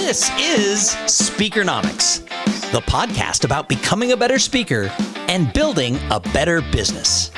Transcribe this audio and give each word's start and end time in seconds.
This 0.00 0.30
is 0.38 0.94
Speakernomics, 1.06 2.22
the 2.70 2.80
podcast 2.82 3.44
about 3.44 3.68
becoming 3.68 4.12
a 4.12 4.16
better 4.16 4.38
speaker 4.38 4.92
and 5.26 5.52
building 5.52 5.98
a 6.10 6.20
better 6.20 6.62
business. 6.62 7.30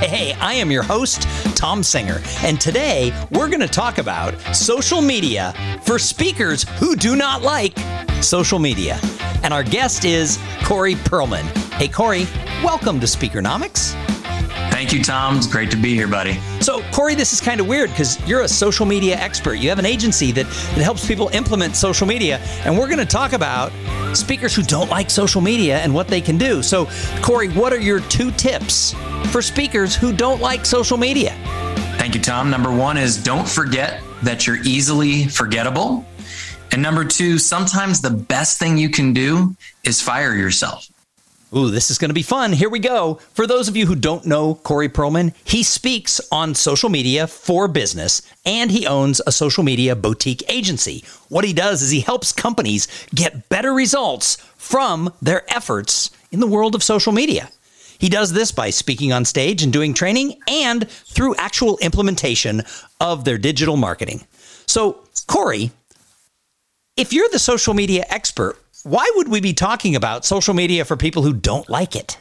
Hey, 0.00 0.32
I 0.40 0.54
am 0.54 0.72
your 0.72 0.82
host, 0.82 1.22
Tom 1.56 1.84
Singer, 1.84 2.20
and 2.42 2.60
today 2.60 3.14
we're 3.30 3.46
going 3.46 3.60
to 3.60 3.68
talk 3.68 3.98
about 3.98 4.34
social 4.54 5.00
media 5.00 5.54
for 5.82 5.96
speakers 5.96 6.64
who 6.80 6.96
do 6.96 7.14
not 7.14 7.42
like 7.42 7.78
social 8.20 8.58
media. 8.58 8.98
And 9.44 9.54
our 9.54 9.62
guest 9.62 10.04
is 10.04 10.40
Corey 10.64 10.96
Perlman. 10.96 11.44
Hey, 11.74 11.86
Corey, 11.86 12.26
welcome 12.64 12.98
to 12.98 13.06
Speakernomics. 13.06 14.11
Thank 14.82 14.94
you, 14.94 15.04
Tom. 15.04 15.36
It's 15.36 15.46
great 15.46 15.70
to 15.70 15.76
be 15.76 15.94
here, 15.94 16.08
buddy. 16.08 16.40
So, 16.60 16.82
Corey, 16.90 17.14
this 17.14 17.32
is 17.32 17.40
kind 17.40 17.60
of 17.60 17.68
weird 17.68 17.90
because 17.90 18.18
you're 18.28 18.40
a 18.40 18.48
social 18.48 18.84
media 18.84 19.14
expert. 19.14 19.54
You 19.54 19.68
have 19.68 19.78
an 19.78 19.86
agency 19.86 20.32
that, 20.32 20.44
that 20.44 20.82
helps 20.82 21.06
people 21.06 21.28
implement 21.28 21.76
social 21.76 22.04
media. 22.04 22.38
And 22.64 22.76
we're 22.76 22.88
going 22.88 22.98
to 22.98 23.06
talk 23.06 23.32
about 23.32 23.70
speakers 24.12 24.56
who 24.56 24.64
don't 24.64 24.90
like 24.90 25.08
social 25.08 25.40
media 25.40 25.78
and 25.78 25.94
what 25.94 26.08
they 26.08 26.20
can 26.20 26.36
do. 26.36 26.64
So, 26.64 26.88
Corey, 27.22 27.48
what 27.50 27.72
are 27.72 27.78
your 27.78 28.00
two 28.00 28.32
tips 28.32 28.92
for 29.30 29.40
speakers 29.40 29.94
who 29.94 30.12
don't 30.12 30.40
like 30.40 30.66
social 30.66 30.96
media? 30.96 31.30
Thank 31.96 32.16
you, 32.16 32.20
Tom. 32.20 32.50
Number 32.50 32.74
one 32.74 32.96
is 32.96 33.22
don't 33.22 33.48
forget 33.48 34.02
that 34.24 34.48
you're 34.48 34.60
easily 34.64 35.28
forgettable. 35.28 36.04
And 36.72 36.82
number 36.82 37.04
two, 37.04 37.38
sometimes 37.38 38.00
the 38.00 38.10
best 38.10 38.58
thing 38.58 38.76
you 38.78 38.90
can 38.90 39.12
do 39.12 39.54
is 39.84 40.02
fire 40.02 40.34
yourself. 40.34 40.91
Ooh, 41.54 41.70
this 41.70 41.90
is 41.90 41.98
going 41.98 42.08
to 42.08 42.14
be 42.14 42.22
fun. 42.22 42.52
Here 42.52 42.70
we 42.70 42.78
go. 42.78 43.16
For 43.34 43.46
those 43.46 43.68
of 43.68 43.76
you 43.76 43.84
who 43.84 43.94
don't 43.94 44.24
know 44.24 44.54
Corey 44.54 44.88
Perlman, 44.88 45.34
he 45.44 45.62
speaks 45.62 46.18
on 46.32 46.54
social 46.54 46.88
media 46.88 47.26
for 47.26 47.68
business 47.68 48.22
and 48.46 48.70
he 48.70 48.86
owns 48.86 49.20
a 49.26 49.32
social 49.32 49.62
media 49.62 49.94
boutique 49.94 50.42
agency. 50.48 51.04
What 51.28 51.44
he 51.44 51.52
does 51.52 51.82
is 51.82 51.90
he 51.90 52.00
helps 52.00 52.32
companies 52.32 52.88
get 53.14 53.50
better 53.50 53.74
results 53.74 54.36
from 54.56 55.12
their 55.20 55.44
efforts 55.54 56.10
in 56.30 56.40
the 56.40 56.46
world 56.46 56.74
of 56.74 56.82
social 56.82 57.12
media. 57.12 57.50
He 57.98 58.08
does 58.08 58.32
this 58.32 58.50
by 58.50 58.70
speaking 58.70 59.12
on 59.12 59.26
stage 59.26 59.62
and 59.62 59.72
doing 59.72 59.92
training 59.92 60.40
and 60.48 60.88
through 60.88 61.36
actual 61.36 61.76
implementation 61.78 62.62
of 62.98 63.24
their 63.24 63.36
digital 63.36 63.76
marketing. 63.76 64.22
So, 64.66 65.06
Corey, 65.26 65.70
if 66.96 67.12
you're 67.12 67.28
the 67.28 67.38
social 67.38 67.74
media 67.74 68.06
expert, 68.08 68.58
why 68.84 69.10
would 69.16 69.28
we 69.28 69.40
be 69.40 69.52
talking 69.52 69.96
about 69.96 70.24
social 70.24 70.54
media 70.54 70.84
for 70.84 70.96
people 70.96 71.22
who 71.22 71.32
don't 71.32 71.68
like 71.68 71.94
it? 71.96 72.18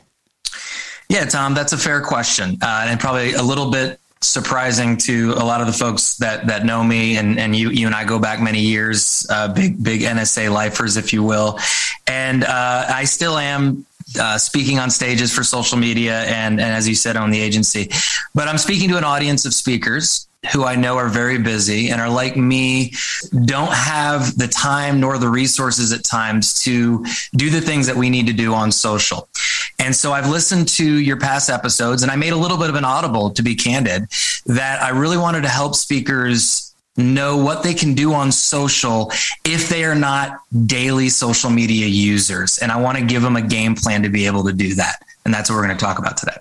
Yeah, 1.10 1.26
Tom, 1.26 1.54
that's 1.54 1.74
a 1.74 1.78
fair 1.78 2.02
question, 2.02 2.58
uh, 2.62 2.86
and 2.88 3.00
probably 3.00 3.34
a 3.34 3.44
little 3.44 3.70
bit 3.70 4.00
surprising 4.22 4.96
to 4.96 5.34
a 5.34 5.44
lot 5.44 5.62
of 5.62 5.68
the 5.68 5.74
folks 5.74 6.18
that 6.18 6.46
that 6.48 6.64
know 6.64 6.84
me 6.84 7.18
and 7.18 7.40
and 7.40 7.56
you 7.56 7.70
you 7.72 7.88
and 7.88 7.96
I 7.96 8.06
go 8.06 8.20
back 8.20 8.40
many 8.40 8.62
years, 8.62 9.26
uh, 9.30 9.52
big 9.52 9.84
big 9.84 10.02
NSA 10.02 10.52
lifers, 10.54 10.96
if 10.96 11.12
you 11.12 11.24
will, 11.24 11.60
and 12.08 12.44
uh, 12.44 12.86
I 12.88 13.06
still 13.06 13.38
am. 13.38 13.86
Uh, 14.20 14.38
speaking 14.38 14.78
on 14.78 14.90
stages 14.90 15.34
for 15.34 15.42
social 15.42 15.78
media 15.78 16.24
and, 16.24 16.60
and 16.60 16.74
as 16.74 16.86
you 16.86 16.96
said 16.96 17.16
on 17.16 17.30
the 17.30 17.40
agency 17.40 17.90
but 18.36 18.50
i'm 18.50 18.58
speaking 18.58 18.90
to 18.90 18.98
an 18.98 19.06
audience 19.06 19.46
of 19.46 19.54
speakers 19.54 20.28
who 20.52 20.64
I 20.64 20.76
know 20.76 20.98
are 20.98 21.08
very 21.08 21.38
busy 21.38 21.90
and 21.90 22.02
are 22.02 22.10
like 22.10 22.36
me, 22.36 22.94
don't 23.46 23.72
have 23.72 24.38
the 24.38 24.48
time 24.48 25.00
nor 25.00 25.18
the 25.18 25.30
resources 25.30 25.94
at 25.94 26.04
times 26.04 26.64
to 26.64 27.06
do 27.36 27.50
the 27.50 27.62
things 27.62 27.86
that 27.88 27.96
we 27.96 28.10
need 28.10 28.28
to 28.28 28.34
do 28.34 28.54
on 28.54 28.72
social. 28.72 29.30
And 29.78 29.96
so 29.96 30.14
I've 30.14 30.30
listened 30.30 30.68
to 30.70 30.86
your 31.00 31.18
past 31.18 31.50
episodes 31.50 32.02
and 32.02 32.12
I 32.12 32.16
made 32.16 32.34
a 32.34 32.38
little 32.38 32.58
bit 32.58 32.70
of 32.70 32.76
an 32.76 32.86
audible 32.86 33.30
to 33.32 33.44
be 33.44 33.56
candid 33.56 34.06
that 34.48 34.82
I 34.82 34.90
really 34.90 35.18
wanted 35.18 35.42
to 35.42 35.50
help 35.50 35.76
speakers 35.76 36.74
know 36.98 37.38
what 37.38 37.64
they 37.64 37.74
can 37.74 37.94
do 37.94 38.14
on 38.14 38.32
social 38.32 39.12
if 39.46 39.70
they 39.70 39.86
are 39.86 39.96
not 39.96 40.40
daily 40.66 41.10
social 41.10 41.50
media 41.50 41.86
users. 41.86 42.58
And 42.58 42.72
I 42.72 42.82
want 42.82 42.98
to 42.98 43.06
give 43.06 43.22
them 43.22 43.36
a 43.36 43.42
game 43.42 43.76
plan 43.76 44.04
to 44.04 44.10
be 44.10 44.26
able 44.26 44.44
to 44.46 44.54
do 44.54 44.74
that. 44.76 45.04
And 45.24 45.34
that's 45.34 45.50
what 45.50 45.58
we're 45.58 45.66
going 45.66 45.78
to 45.78 45.84
talk 45.84 46.00
about 46.00 46.18
today. 46.18 46.38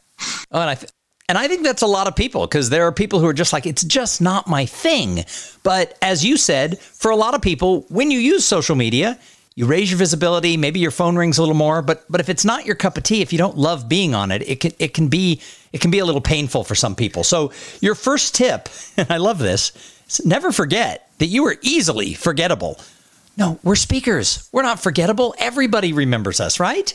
Oh, 0.51 0.61
and 0.61 0.71
I, 0.71 0.75
th- 0.75 0.91
and 1.31 1.39
I 1.39 1.47
think 1.47 1.63
that's 1.63 1.83
a 1.83 1.87
lot 1.87 2.09
of 2.09 2.17
people 2.17 2.41
because 2.41 2.71
there 2.71 2.89
are 2.89 2.91
people 2.91 3.21
who 3.21 3.27
are 3.27 3.33
just 3.33 3.53
like, 3.53 3.65
it's 3.65 3.85
just 3.85 4.21
not 4.21 4.49
my 4.49 4.67
thing. 4.67 5.25
But 5.63 5.97
as 6.03 6.25
you 6.25 6.37
said, 6.37 6.81
for 6.81 7.13
a 7.13 7.17
lot 7.17 7.35
of 7.35 7.41
people, 7.41 7.83
when 7.83 8.11
you 8.11 8.19
use 8.19 8.45
social 8.45 8.75
media, 8.75 9.17
you 9.55 9.67
raise 9.67 9.93
your 9.93 9.99
visibility, 9.99 10.57
maybe 10.57 10.81
your 10.81 10.91
phone 10.91 11.15
rings 11.15 11.39
a 11.39 11.43
little 11.43 11.55
more, 11.55 11.83
but 11.83 12.05
but 12.11 12.21
if 12.21 12.29
it's 12.29 12.45
not 12.45 12.67
your 12.67 12.75
cup 12.75 12.97
of 12.97 13.05
tea, 13.05 13.23
if 13.23 13.33
you 13.33 13.39
don't 13.39 13.57
love 13.57 13.89
being 13.89 14.13
on 14.13 14.33
it, 14.33 14.43
it 14.43 14.59
can 14.59 14.73
it 14.81 14.93
can 14.93 15.07
be 15.07 15.41
it 15.73 15.81
can 15.81 15.93
be 15.93 16.01
a 16.01 16.05
little 16.05 16.21
painful 16.21 16.65
for 16.65 16.75
some 16.75 16.97
people. 16.97 17.23
So 17.23 17.53
your 17.81 17.95
first 17.95 18.35
tip, 18.35 18.69
and 18.97 19.09
I 19.09 19.19
love 19.19 19.39
this, 19.39 19.71
is 20.09 20.27
never 20.27 20.51
forget 20.51 21.13
that 21.19 21.27
you 21.27 21.47
are 21.47 21.55
easily 21.63 22.13
forgettable. 22.13 22.81
No, 23.37 23.61
we're 23.63 23.77
speakers. 23.77 24.49
We're 24.51 24.63
not 24.63 24.81
forgettable. 24.81 25.37
Everybody 25.39 25.93
remembers 25.93 26.41
us, 26.41 26.59
right? 26.59 26.93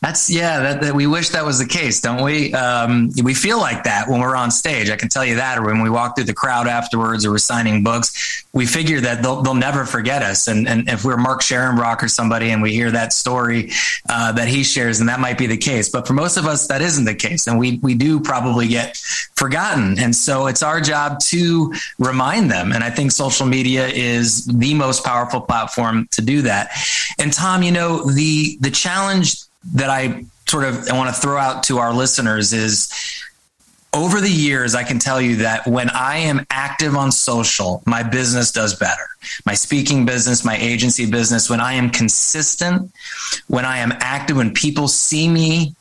That's 0.00 0.30
yeah. 0.30 0.60
That, 0.60 0.80
that, 0.80 0.94
we 0.94 1.06
wish 1.06 1.30
that 1.30 1.44
was 1.44 1.58
the 1.58 1.66
case, 1.66 2.00
don't 2.00 2.22
we? 2.22 2.52
Um, 2.54 3.10
we 3.22 3.34
feel 3.34 3.58
like 3.58 3.84
that 3.84 4.08
when 4.08 4.20
we're 4.20 4.36
on 4.36 4.50
stage. 4.50 4.90
I 4.90 4.96
can 4.96 5.08
tell 5.08 5.24
you 5.24 5.36
that, 5.36 5.58
or 5.58 5.64
when 5.64 5.82
we 5.82 5.90
walk 5.90 6.16
through 6.16 6.24
the 6.24 6.34
crowd 6.34 6.66
afterwards, 6.66 7.24
or 7.24 7.30
we're 7.30 7.38
signing 7.38 7.82
books, 7.82 8.44
we 8.52 8.66
figure 8.66 9.00
that 9.00 9.22
they'll, 9.22 9.42
they'll 9.42 9.54
never 9.54 9.84
forget 9.84 10.22
us. 10.22 10.48
And, 10.48 10.68
and 10.68 10.88
if 10.88 11.04
we're 11.04 11.16
Mark 11.16 11.40
Scharenbroich 11.42 12.02
or 12.02 12.08
somebody, 12.08 12.50
and 12.50 12.62
we 12.62 12.72
hear 12.72 12.90
that 12.90 13.12
story 13.12 13.70
uh, 14.08 14.32
that 14.32 14.48
he 14.48 14.64
shares, 14.64 15.00
and 15.00 15.08
that 15.08 15.20
might 15.20 15.38
be 15.38 15.46
the 15.46 15.56
case. 15.56 15.88
But 15.88 16.06
for 16.06 16.14
most 16.14 16.36
of 16.36 16.46
us, 16.46 16.66
that 16.68 16.82
isn't 16.82 17.04
the 17.04 17.14
case, 17.14 17.46
and 17.46 17.58
we 17.58 17.78
we 17.82 17.94
do 17.94 18.20
probably 18.20 18.68
get 18.68 18.96
forgotten. 19.34 19.98
And 19.98 20.14
so 20.14 20.46
it's 20.46 20.62
our 20.62 20.80
job 20.80 21.20
to 21.20 21.72
remind 21.98 22.50
them. 22.50 22.72
And 22.72 22.82
I 22.82 22.90
think 22.90 23.12
social 23.12 23.46
media 23.46 23.86
is 23.86 24.44
the 24.46 24.74
most 24.74 25.04
powerful 25.04 25.40
platform 25.40 26.08
to 26.12 26.22
do 26.22 26.42
that. 26.42 26.70
And 27.18 27.32
Tom, 27.32 27.62
you 27.62 27.72
know 27.72 28.04
the 28.10 28.58
the 28.60 28.70
challenge 28.70 29.36
that 29.74 29.90
I 29.90 30.24
sort 30.48 30.64
of 30.64 30.86
want 30.90 31.14
to 31.14 31.20
throw 31.20 31.38
out 31.38 31.62
to 31.64 31.78
our 31.78 31.92
listeners 31.92 32.52
is 32.52 32.92
over 33.92 34.20
the 34.20 34.30
years, 34.30 34.74
I 34.74 34.84
can 34.84 34.98
tell 34.98 35.20
you 35.20 35.36
that 35.36 35.66
when 35.66 35.90
I 35.90 36.18
am 36.18 36.46
active 36.50 36.94
on 36.94 37.10
social, 37.10 37.82
my 37.86 38.02
business 38.02 38.52
does 38.52 38.74
better. 38.74 39.02
My 39.44 39.54
speaking 39.54 40.06
business, 40.06 40.44
my 40.44 40.56
agency 40.56 41.10
business, 41.10 41.50
when 41.50 41.60
I 41.60 41.72
am 41.72 41.90
consistent, 41.90 42.92
when 43.48 43.64
I 43.64 43.78
am 43.78 43.92
active, 43.98 44.36
when 44.36 44.54
people 44.54 44.86
see 44.86 45.28
me 45.28 45.74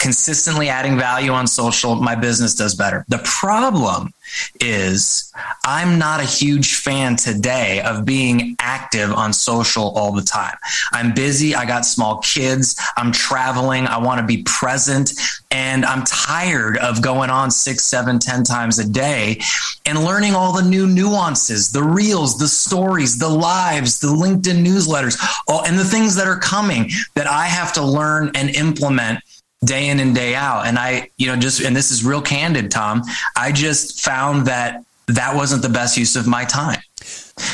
consistently 0.00 0.68
adding 0.68 0.98
value 0.98 1.30
on 1.30 1.46
social, 1.46 1.94
my 1.94 2.14
business 2.14 2.54
does 2.54 2.74
better. 2.74 3.04
The 3.08 3.18
problem 3.18 4.12
is 4.60 5.32
I'm 5.64 5.98
not 5.98 6.20
a 6.20 6.24
huge 6.24 6.76
fan 6.76 7.16
today 7.16 7.80
of 7.82 8.04
being 8.04 8.56
active 8.60 9.12
on 9.12 9.32
social 9.32 9.90
all 9.90 10.12
the 10.12 10.22
time. 10.22 10.56
I'm 10.92 11.12
busy. 11.12 11.54
I 11.54 11.66
got 11.66 11.84
small 11.84 12.18
kids. 12.18 12.80
I'm 12.96 13.12
traveling. 13.12 13.86
I 13.86 13.98
want 13.98 14.20
to 14.20 14.26
be 14.26 14.42
present. 14.44 15.12
And 15.50 15.84
I'm 15.84 16.04
tired 16.04 16.78
of 16.78 17.02
going 17.02 17.28
on 17.28 17.50
six, 17.50 17.84
seven, 17.84 18.18
ten 18.18 18.44
times 18.44 18.78
a 18.78 18.88
day 18.88 19.40
and 19.84 20.04
learning 20.04 20.34
all 20.34 20.52
the 20.52 20.68
new 20.68 20.86
nuances, 20.86 21.72
the 21.72 21.82
reels, 21.82 22.38
the 22.38 22.48
stories, 22.48 23.18
the 23.18 23.28
lives, 23.28 23.98
the 23.98 24.08
LinkedIn 24.08 24.64
newsletters, 24.64 25.20
all, 25.48 25.64
and 25.64 25.78
the 25.78 25.84
things 25.84 26.14
that 26.16 26.28
are 26.28 26.38
coming 26.38 26.90
that 27.14 27.26
I 27.26 27.46
have 27.46 27.72
to 27.74 27.82
learn 27.84 28.30
and 28.34 28.50
implement 28.50 29.20
day 29.64 29.88
in 29.88 30.00
and 30.00 30.14
day 30.14 30.34
out. 30.34 30.66
And 30.66 30.78
I, 30.78 31.10
you 31.16 31.26
know, 31.26 31.36
just, 31.36 31.60
and 31.60 31.76
this 31.76 31.90
is 31.90 32.04
real 32.04 32.22
candid, 32.22 32.70
Tom, 32.70 33.02
I 33.36 33.52
just 33.52 34.00
found 34.00 34.46
that 34.46 34.84
that 35.06 35.34
wasn't 35.34 35.62
the 35.62 35.68
best 35.68 35.96
use 35.96 36.16
of 36.16 36.26
my 36.26 36.44
time. 36.44 36.80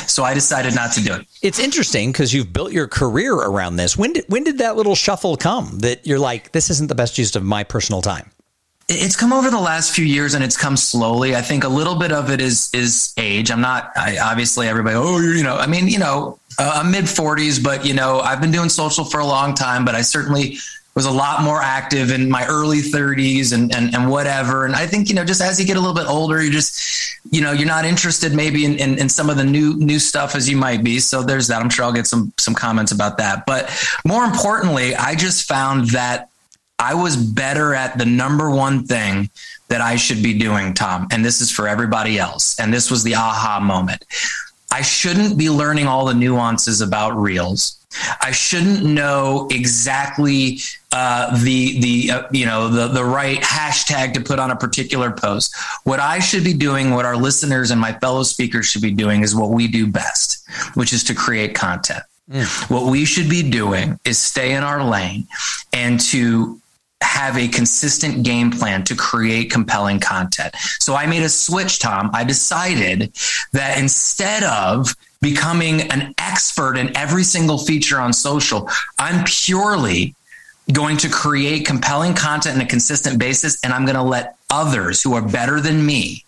So 0.07 0.23
I 0.23 0.33
decided 0.33 0.75
not 0.75 0.91
to 0.93 1.03
do 1.03 1.13
it. 1.13 1.25
It's 1.41 1.59
interesting 1.59 2.11
because 2.11 2.33
you've 2.33 2.51
built 2.51 2.71
your 2.71 2.87
career 2.87 3.33
around 3.33 3.77
this. 3.77 3.97
When 3.97 4.13
did 4.13 4.25
when 4.27 4.43
did 4.43 4.57
that 4.57 4.75
little 4.75 4.95
shuffle 4.95 5.37
come 5.37 5.79
that 5.79 6.05
you're 6.05 6.19
like, 6.19 6.51
this 6.51 6.69
isn't 6.69 6.87
the 6.87 6.95
best 6.95 7.17
use 7.17 7.35
of 7.35 7.43
my 7.43 7.63
personal 7.63 8.01
time? 8.01 8.29
It's 8.89 9.15
come 9.15 9.33
over 9.33 9.49
the 9.49 9.59
last 9.59 9.93
few 9.93 10.05
years, 10.05 10.33
and 10.33 10.43
it's 10.43 10.55
come 10.55 10.77
slowly. 10.77 11.35
I 11.35 11.41
think 11.41 11.65
a 11.65 11.69
little 11.69 11.95
bit 11.95 12.11
of 12.11 12.29
it 12.29 12.41
is 12.41 12.69
is 12.73 13.13
age. 13.17 13.51
I'm 13.51 13.61
not 13.61 13.91
I, 13.95 14.17
obviously 14.17 14.67
everybody. 14.67 14.95
Oh, 14.95 15.19
you 15.19 15.43
know, 15.43 15.55
I 15.55 15.67
mean, 15.67 15.87
you 15.87 15.99
know, 15.99 16.39
uh, 16.59 16.81
I'm 16.83 16.91
mid 16.91 17.05
40s, 17.05 17.63
but 17.63 17.85
you 17.85 17.93
know, 17.93 18.19
I've 18.19 18.41
been 18.41 18.51
doing 18.51 18.69
social 18.69 19.05
for 19.05 19.19
a 19.19 19.25
long 19.25 19.53
time. 19.53 19.85
But 19.85 19.95
I 19.95 20.01
certainly 20.01 20.57
was 20.97 21.05
a 21.05 21.11
lot 21.11 21.43
more 21.43 21.61
active 21.61 22.09
in 22.09 22.27
my 22.27 22.43
early 22.47 22.79
30s 22.79 23.53
and, 23.53 23.71
and, 23.75 23.93
and 23.93 24.09
whatever. 24.09 24.65
And 24.65 24.75
I 24.75 24.87
think, 24.87 25.09
you 25.09 25.13
know, 25.13 25.23
just 25.23 25.41
as 25.41 25.59
you 25.59 25.65
get 25.67 25.77
a 25.77 25.79
little 25.79 25.93
bit 25.93 26.07
older, 26.07 26.41
you 26.41 26.49
just, 26.49 27.19
you 27.29 27.39
know, 27.39 27.51
you're 27.51 27.67
not 27.67 27.85
interested 27.85 28.33
maybe 28.33 28.65
in, 28.65 28.79
in, 28.79 28.97
in 28.97 29.07
some 29.07 29.29
of 29.29 29.37
the 29.37 29.43
new, 29.43 29.75
new 29.75 29.99
stuff 29.99 30.33
as 30.33 30.49
you 30.49 30.57
might 30.57 30.83
be. 30.83 30.97
So 30.97 31.21
there's 31.21 31.49
that. 31.49 31.61
I'm 31.61 31.69
sure 31.69 31.85
I'll 31.85 31.93
get 31.93 32.07
some, 32.07 32.33
some 32.39 32.55
comments 32.55 32.91
about 32.91 33.19
that. 33.19 33.45
But 33.45 33.69
more 34.07 34.23
importantly, 34.23 34.95
I 34.95 35.13
just 35.13 35.47
found 35.47 35.91
that 35.91 36.29
I 36.79 36.95
was 36.95 37.15
better 37.15 37.75
at 37.75 37.99
the 37.99 38.05
number 38.05 38.49
one 38.49 38.83
thing 38.83 39.29
that 39.67 39.81
I 39.81 39.97
should 39.97 40.23
be 40.23 40.35
doing, 40.35 40.73
Tom. 40.73 41.09
And 41.11 41.23
this 41.23 41.41
is 41.41 41.51
for 41.51 41.67
everybody 41.67 42.17
else. 42.17 42.59
And 42.59 42.73
this 42.73 42.89
was 42.89 43.03
the 43.03 43.13
aha 43.13 43.59
moment. 43.59 44.03
I 44.71 44.81
shouldn't 44.81 45.37
be 45.37 45.51
learning 45.51 45.85
all 45.85 46.05
the 46.05 46.15
nuances 46.15 46.81
about 46.81 47.11
reels. 47.11 47.85
I 48.21 48.31
shouldn't 48.31 48.83
know 48.83 49.47
exactly 49.49 50.59
uh, 50.91 51.41
the 51.43 51.79
the 51.79 52.11
uh, 52.11 52.23
you 52.31 52.45
know 52.45 52.67
the 52.67 52.87
the 52.87 53.03
right 53.03 53.39
hashtag 53.39 54.13
to 54.13 54.21
put 54.21 54.39
on 54.39 54.51
a 54.51 54.55
particular 54.55 55.11
post. 55.11 55.55
What 55.83 55.99
I 55.99 56.19
should 56.19 56.43
be 56.43 56.53
doing, 56.53 56.91
what 56.91 57.05
our 57.05 57.15
listeners 57.15 57.71
and 57.71 57.79
my 57.79 57.93
fellow 57.93 58.23
speakers 58.23 58.67
should 58.67 58.81
be 58.81 58.91
doing, 58.91 59.21
is 59.21 59.35
what 59.35 59.51
we 59.51 59.67
do 59.67 59.87
best, 59.87 60.47
which 60.73 60.93
is 60.93 61.03
to 61.05 61.15
create 61.15 61.55
content. 61.55 62.03
Mm. 62.29 62.69
What 62.69 62.91
we 62.91 63.05
should 63.05 63.29
be 63.29 63.49
doing 63.49 63.99
is 64.03 64.17
stay 64.17 64.53
in 64.53 64.63
our 64.63 64.83
lane 64.83 65.27
and 65.71 65.99
to 66.11 66.59
have 67.01 67.37
a 67.37 67.47
consistent 67.47 68.23
game 68.23 68.51
plan 68.51 68.83
to 68.83 68.95
create 68.95 69.51
compelling 69.51 69.99
content. 69.99 70.53
So 70.79 70.95
I 70.95 71.05
made 71.05 71.23
a 71.23 71.29
switch, 71.29 71.79
Tom. 71.79 72.09
I 72.13 72.23
decided 72.23 73.13
that 73.53 73.77
instead 73.77 74.43
of 74.43 74.95
becoming 75.21 75.81
an 75.91 76.13
expert 76.17 76.77
in 76.77 76.95
every 76.95 77.23
single 77.23 77.57
feature 77.57 77.99
on 77.99 78.13
social, 78.13 78.69
I'm 78.99 79.23
purely 79.25 80.15
going 80.71 80.97
to 80.97 81.09
create 81.09 81.65
compelling 81.65 82.13
content 82.13 82.55
on 82.55 82.61
a 82.61 82.67
consistent 82.67 83.19
basis. 83.19 83.57
And 83.63 83.73
I'm 83.73 83.85
going 83.85 83.95
to 83.95 84.03
let 84.03 84.35
others 84.49 85.01
who 85.01 85.13
are 85.13 85.21
better 85.21 85.59
than 85.59 85.85
me 85.85 86.23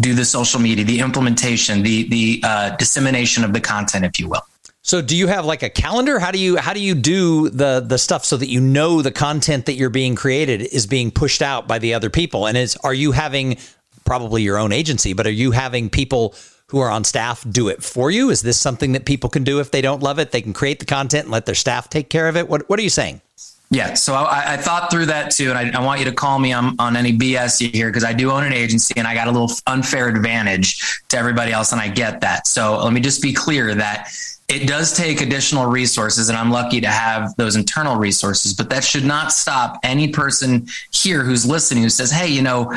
do 0.00 0.14
the 0.14 0.24
social 0.24 0.60
media, 0.60 0.84
the 0.84 1.00
implementation, 1.00 1.82
the, 1.82 2.08
the 2.08 2.40
uh, 2.44 2.76
dissemination 2.76 3.44
of 3.44 3.52
the 3.52 3.60
content, 3.60 4.04
if 4.04 4.18
you 4.18 4.28
will. 4.28 4.42
So 4.82 5.02
do 5.02 5.16
you 5.16 5.26
have 5.26 5.44
like 5.44 5.62
a 5.62 5.68
calendar? 5.68 6.18
How 6.18 6.30
do 6.30 6.38
you 6.38 6.56
how 6.56 6.72
do 6.72 6.80
you 6.80 6.94
do 6.94 7.50
the 7.50 7.84
the 7.84 7.98
stuff 7.98 8.24
so 8.24 8.38
that 8.38 8.48
you 8.48 8.60
know 8.60 9.02
the 9.02 9.10
content 9.10 9.66
that 9.66 9.74
you're 9.74 9.90
being 9.90 10.14
created 10.14 10.62
is 10.62 10.86
being 10.86 11.10
pushed 11.10 11.42
out 11.42 11.68
by 11.68 11.78
the 11.78 11.92
other 11.92 12.08
people? 12.08 12.46
And 12.46 12.56
is 12.56 12.74
are 12.76 12.94
you 12.94 13.12
having 13.12 13.58
probably 14.06 14.42
your 14.42 14.56
own 14.56 14.72
agency, 14.72 15.12
but 15.12 15.26
are 15.26 15.30
you 15.30 15.50
having 15.50 15.90
people 15.90 16.34
who 16.68 16.78
are 16.80 16.90
on 16.90 17.04
staff 17.04 17.44
do 17.50 17.68
it 17.68 17.82
for 17.82 18.10
you? 18.10 18.30
Is 18.30 18.42
this 18.42 18.58
something 18.58 18.92
that 18.92 19.04
people 19.04 19.30
can 19.30 19.44
do 19.44 19.60
if 19.60 19.70
they 19.70 19.80
don't 19.80 20.02
love 20.02 20.18
it? 20.18 20.32
They 20.32 20.42
can 20.42 20.52
create 20.52 20.78
the 20.80 20.84
content 20.84 21.24
and 21.24 21.32
let 21.32 21.46
their 21.46 21.54
staff 21.54 21.88
take 21.88 22.10
care 22.10 22.28
of 22.28 22.36
it. 22.36 22.48
What 22.48 22.68
what 22.68 22.78
are 22.78 22.82
you 22.82 22.90
saying? 22.90 23.20
Yeah, 23.70 23.94
so 23.94 24.14
I, 24.14 24.54
I, 24.54 24.56
thought 24.56 24.90
through 24.90 25.06
that 25.06 25.30
too, 25.30 25.50
and 25.50 25.58
I, 25.58 25.78
I, 25.78 25.84
want 25.84 25.98
you 25.98 26.06
to 26.06 26.12
call 26.12 26.38
me 26.38 26.54
on, 26.54 26.74
on 26.78 26.96
any 26.96 27.12
BS 27.12 27.70
hear 27.70 27.90
because 27.90 28.02
I 28.02 28.14
do 28.14 28.30
own 28.30 28.42
an 28.44 28.54
agency 28.54 28.94
and 28.96 29.06
I 29.06 29.12
got 29.12 29.28
a 29.28 29.30
little 29.30 29.50
unfair 29.66 30.08
advantage 30.08 31.02
to 31.08 31.18
everybody 31.18 31.52
else, 31.52 31.72
and 31.72 31.80
I 31.80 31.88
get 31.88 32.22
that. 32.22 32.46
So 32.46 32.82
let 32.82 32.94
me 32.94 33.00
just 33.02 33.20
be 33.20 33.34
clear 33.34 33.74
that 33.74 34.08
it 34.48 34.66
does 34.66 34.96
take 34.96 35.20
additional 35.20 35.66
resources, 35.66 36.30
and 36.30 36.38
I'm 36.38 36.50
lucky 36.50 36.80
to 36.80 36.88
have 36.88 37.36
those 37.36 37.56
internal 37.56 37.96
resources, 37.96 38.54
but 38.54 38.70
that 38.70 38.82
should 38.82 39.04
not 39.04 39.32
stop 39.32 39.78
any 39.82 40.08
person 40.08 40.66
here 40.90 41.22
who's 41.22 41.44
listening 41.44 41.82
who 41.82 41.90
says, 41.90 42.10
Hey, 42.10 42.28
you 42.28 42.40
know, 42.40 42.74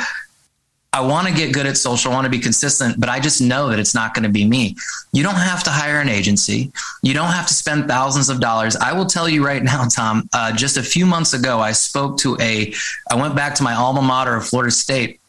I 0.94 1.00
want 1.00 1.26
to 1.26 1.34
get 1.34 1.54
good 1.54 1.66
at 1.66 1.78
social, 1.78 2.12
I 2.12 2.16
want 2.16 2.26
to 2.26 2.30
be 2.30 2.40
consistent, 2.40 3.00
but 3.00 3.08
I 3.08 3.22
just 3.22 3.40
know 3.40 3.70
that 3.70 3.80
it's 3.80 3.96
not 3.96 4.14
going 4.14 4.24
to 4.24 4.30
be 4.30 4.46
me. 4.46 4.76
You 5.14 5.24
don't 5.24 5.36
have 5.36 5.64
to 5.64 5.70
hire 5.70 6.02
an 6.02 6.10
agency. 6.10 6.74
You 7.02 7.14
don't 7.14 7.32
have 7.32 7.48
to 7.48 7.54
spend 7.54 7.88
thousands 7.88 8.28
of 8.28 8.42
dollars. 8.42 8.76
I 8.76 8.92
will 8.92 9.06
tell 9.06 9.30
you 9.30 9.46
right 9.46 9.64
now, 9.72 9.86
Tom, 9.88 10.28
uh, 10.34 10.52
just 10.52 10.76
a 10.76 10.84
few 10.84 11.06
months 11.06 11.34
ago, 11.34 11.60
I 11.60 11.72
spoke 11.72 12.18
to 12.20 12.38
a, 12.42 12.74
I 13.10 13.16
went 13.16 13.38
back 13.38 13.56
to 13.56 13.64
my 13.64 13.74
alma 13.74 14.02
mater 14.02 14.36
of 14.36 14.46
Florida 14.46 14.72
State 14.72 15.21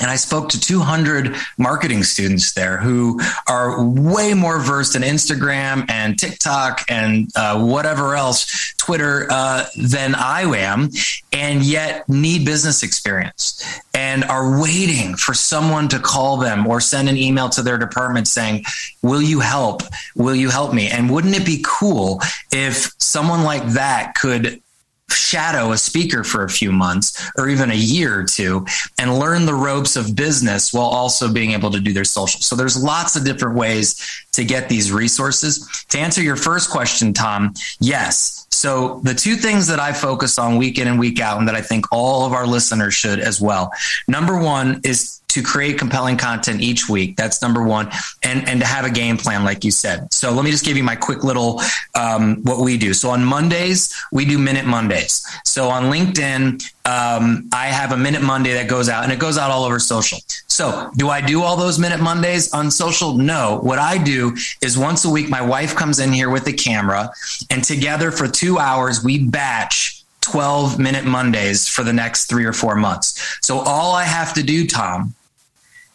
and 0.00 0.10
I 0.10 0.16
spoke 0.16 0.48
to 0.50 0.60
200 0.60 1.36
marketing 1.58 2.02
students 2.02 2.52
there 2.52 2.78
who 2.78 3.20
are 3.48 3.84
way 3.84 4.34
more 4.34 4.58
versed 4.58 4.96
in 4.96 5.02
Instagram 5.02 5.90
and 5.90 6.18
TikTok 6.18 6.84
and 6.88 7.30
uh, 7.36 7.62
whatever 7.62 8.14
else, 8.14 8.74
Twitter, 8.78 9.26
uh, 9.30 9.66
than 9.76 10.14
I 10.14 10.42
am, 10.42 10.90
and 11.32 11.62
yet 11.62 12.08
need 12.08 12.44
business 12.44 12.82
experience 12.82 13.80
and 13.94 14.24
are 14.24 14.60
waiting 14.60 15.14
for 15.14 15.34
someone 15.34 15.88
to 15.88 15.98
call 15.98 16.38
them 16.38 16.66
or 16.66 16.80
send 16.80 17.08
an 17.08 17.16
email 17.16 17.48
to 17.50 17.62
their 17.62 17.78
department 17.78 18.28
saying, 18.28 18.64
Will 19.02 19.22
you 19.22 19.40
help? 19.40 19.82
Will 20.16 20.34
you 20.34 20.48
help 20.48 20.72
me? 20.72 20.88
And 20.88 21.10
wouldn't 21.10 21.34
it 21.34 21.44
be 21.44 21.62
cool 21.66 22.20
if 22.50 22.92
someone 22.98 23.44
like 23.44 23.64
that 23.68 24.14
could 24.14 24.62
shadow 25.14 25.72
a 25.72 25.78
speaker 25.78 26.24
for 26.24 26.44
a 26.44 26.48
few 26.48 26.72
months 26.72 27.30
or 27.38 27.48
even 27.48 27.70
a 27.70 27.74
year 27.74 28.20
or 28.20 28.24
two 28.24 28.66
and 28.98 29.18
learn 29.18 29.46
the 29.46 29.54
ropes 29.54 29.96
of 29.96 30.14
business 30.16 30.72
while 30.72 30.86
also 30.86 31.32
being 31.32 31.52
able 31.52 31.70
to 31.70 31.80
do 31.80 31.92
their 31.92 32.04
social. 32.04 32.40
So 32.40 32.56
there's 32.56 32.82
lots 32.82 33.16
of 33.16 33.24
different 33.24 33.56
ways 33.56 34.24
to 34.32 34.44
get 34.44 34.68
these 34.68 34.92
resources. 34.92 35.84
To 35.90 35.98
answer 35.98 36.22
your 36.22 36.36
first 36.36 36.70
question, 36.70 37.12
Tom, 37.12 37.54
yes. 37.80 38.46
So 38.50 39.00
the 39.02 39.14
two 39.14 39.36
things 39.36 39.66
that 39.68 39.80
I 39.80 39.92
focus 39.92 40.38
on 40.38 40.56
week 40.56 40.78
in 40.78 40.86
and 40.86 40.98
week 40.98 41.20
out 41.20 41.38
and 41.38 41.48
that 41.48 41.54
I 41.54 41.62
think 41.62 41.86
all 41.90 42.26
of 42.26 42.32
our 42.32 42.46
listeners 42.46 42.94
should 42.94 43.18
as 43.18 43.40
well. 43.40 43.72
Number 44.06 44.38
one 44.38 44.80
is 44.84 45.21
to 45.32 45.42
create 45.42 45.78
compelling 45.78 46.16
content 46.16 46.60
each 46.60 46.88
week. 46.88 47.16
That's 47.16 47.40
number 47.40 47.62
one, 47.62 47.90
and 48.22 48.46
and 48.46 48.60
to 48.60 48.66
have 48.66 48.84
a 48.84 48.90
game 48.90 49.16
plan, 49.16 49.44
like 49.44 49.64
you 49.64 49.70
said. 49.70 50.12
So 50.12 50.30
let 50.30 50.44
me 50.44 50.50
just 50.50 50.64
give 50.64 50.76
you 50.76 50.84
my 50.84 50.96
quick 50.96 51.24
little 51.24 51.60
um, 51.94 52.42
what 52.42 52.58
we 52.58 52.76
do. 52.76 52.92
So 52.92 53.10
on 53.10 53.24
Mondays 53.24 53.94
we 54.12 54.24
do 54.24 54.38
Minute 54.38 54.66
Mondays. 54.66 55.26
So 55.44 55.68
on 55.68 55.84
LinkedIn, 55.84 56.62
um, 56.84 57.48
I 57.52 57.66
have 57.66 57.92
a 57.92 57.96
Minute 57.96 58.22
Monday 58.22 58.52
that 58.54 58.68
goes 58.68 58.88
out, 58.88 59.04
and 59.04 59.12
it 59.12 59.18
goes 59.18 59.38
out 59.38 59.50
all 59.50 59.64
over 59.64 59.78
social. 59.78 60.18
So 60.48 60.90
do 60.96 61.08
I 61.08 61.22
do 61.22 61.42
all 61.42 61.56
those 61.56 61.78
Minute 61.78 62.00
Mondays 62.00 62.52
on 62.52 62.70
social? 62.70 63.16
No. 63.16 63.60
What 63.62 63.78
I 63.78 63.96
do 63.96 64.36
is 64.60 64.76
once 64.76 65.04
a 65.04 65.10
week, 65.10 65.30
my 65.30 65.40
wife 65.40 65.74
comes 65.74 65.98
in 65.98 66.12
here 66.12 66.28
with 66.28 66.44
the 66.44 66.52
camera, 66.52 67.10
and 67.50 67.64
together 67.64 68.10
for 68.10 68.28
two 68.28 68.58
hours 68.58 69.02
we 69.02 69.18
batch 69.18 70.02
12 70.22 70.78
minute 70.78 71.04
Mondays 71.04 71.68
for 71.68 71.82
the 71.82 71.92
next 71.92 72.26
three 72.26 72.44
or 72.44 72.52
four 72.52 72.74
months. 72.74 73.38
So 73.42 73.58
all 73.58 73.94
I 73.94 74.04
have 74.04 74.32
to 74.34 74.42
do, 74.42 74.66
Tom, 74.66 75.14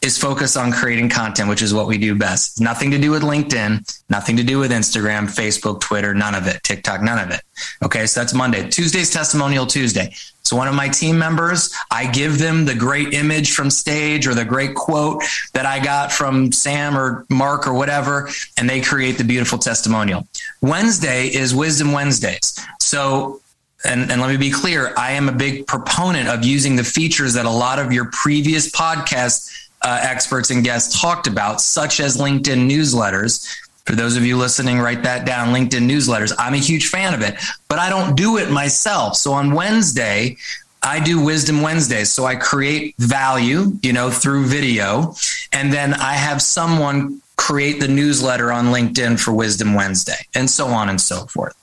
is 0.07 0.17
focus 0.17 0.55
on 0.55 0.71
creating 0.71 1.09
content, 1.09 1.49
which 1.49 1.61
is 1.61 1.73
what 1.73 1.85
we 1.85 1.97
do 1.97 2.15
best. 2.15 2.59
Nothing 2.61 2.89
to 2.91 2.97
do 2.97 3.11
with 3.11 3.21
LinkedIn, 3.21 4.01
nothing 4.09 4.37
to 4.37 4.43
do 4.43 4.57
with 4.57 4.71
Instagram, 4.71 5.25
Facebook, 5.25 5.81
Twitter, 5.81 6.15
none 6.15 6.33
of 6.33 6.47
it, 6.47 6.63
TikTok, 6.63 7.01
none 7.01 7.19
of 7.19 7.29
it. 7.29 7.41
Okay, 7.83 8.07
so 8.07 8.21
that's 8.21 8.33
Monday. 8.33 8.67
Tuesday's 8.69 9.11
testimonial 9.11 9.67
Tuesday. 9.67 10.13
So 10.43 10.55
one 10.55 10.69
of 10.69 10.75
my 10.75 10.87
team 10.87 11.19
members, 11.19 11.75
I 11.91 12.09
give 12.09 12.39
them 12.39 12.63
the 12.63 12.73
great 12.73 13.13
image 13.13 13.51
from 13.51 13.69
stage 13.69 14.27
or 14.27 14.33
the 14.33 14.45
great 14.45 14.75
quote 14.75 15.21
that 15.53 15.65
I 15.65 15.83
got 15.83 16.11
from 16.11 16.53
Sam 16.53 16.97
or 16.97 17.25
Mark 17.29 17.67
or 17.67 17.73
whatever, 17.73 18.29
and 18.57 18.69
they 18.69 18.79
create 18.79 19.17
the 19.17 19.25
beautiful 19.25 19.59
testimonial. 19.59 20.25
Wednesday 20.61 21.27
is 21.27 21.53
Wisdom 21.53 21.91
Wednesdays. 21.91 22.57
So 22.79 23.41
and, 23.85 24.11
and 24.11 24.19
let 24.19 24.31
me 24.31 24.37
be 24.37 24.49
clear, 24.49 24.93
I 24.97 25.11
am 25.11 25.29
a 25.29 25.31
big 25.31 25.67
proponent 25.67 26.29
of 26.29 26.43
using 26.43 26.75
the 26.75 26.83
features 26.83 27.35
that 27.35 27.45
a 27.45 27.49
lot 27.49 27.77
of 27.77 27.93
your 27.93 28.09
previous 28.11 28.71
podcast 28.71 29.66
uh, 29.81 29.99
experts 30.01 30.49
and 30.49 30.63
guests 30.63 30.99
talked 30.99 31.27
about, 31.27 31.61
such 31.61 31.99
as 31.99 32.17
LinkedIn 32.17 32.69
newsletters. 32.69 33.47
For 33.85 33.95
those 33.95 34.17
of 34.17 34.25
you 34.25 34.37
listening, 34.37 34.79
write 34.79 35.03
that 35.03 35.25
down 35.25 35.53
LinkedIn 35.53 35.89
newsletters. 35.89 36.33
I'm 36.37 36.53
a 36.53 36.57
huge 36.57 36.87
fan 36.87 37.13
of 37.13 37.21
it, 37.21 37.35
but 37.69 37.79
I 37.79 37.89
don't 37.89 38.15
do 38.15 38.37
it 38.37 38.51
myself. 38.51 39.15
So 39.15 39.31
on 39.33 39.53
Wednesday, 39.53 40.37
I 40.83 40.99
do 40.99 41.23
Wisdom 41.23 41.61
Wednesdays. 41.61 42.11
So 42.11 42.25
I 42.25 42.35
create 42.35 42.95
value, 42.97 43.77
you 43.81 43.93
know, 43.93 44.11
through 44.11 44.45
video. 44.45 45.15
And 45.53 45.71
then 45.71 45.93
I 45.93 46.13
have 46.13 46.41
someone 46.41 47.21
create 47.37 47.79
the 47.79 47.87
newsletter 47.87 48.51
on 48.51 48.65
LinkedIn 48.65 49.19
for 49.19 49.31
Wisdom 49.33 49.73
Wednesday, 49.73 50.27
and 50.35 50.49
so 50.49 50.67
on 50.67 50.89
and 50.89 50.99
so 50.99 51.25
forth. 51.27 51.56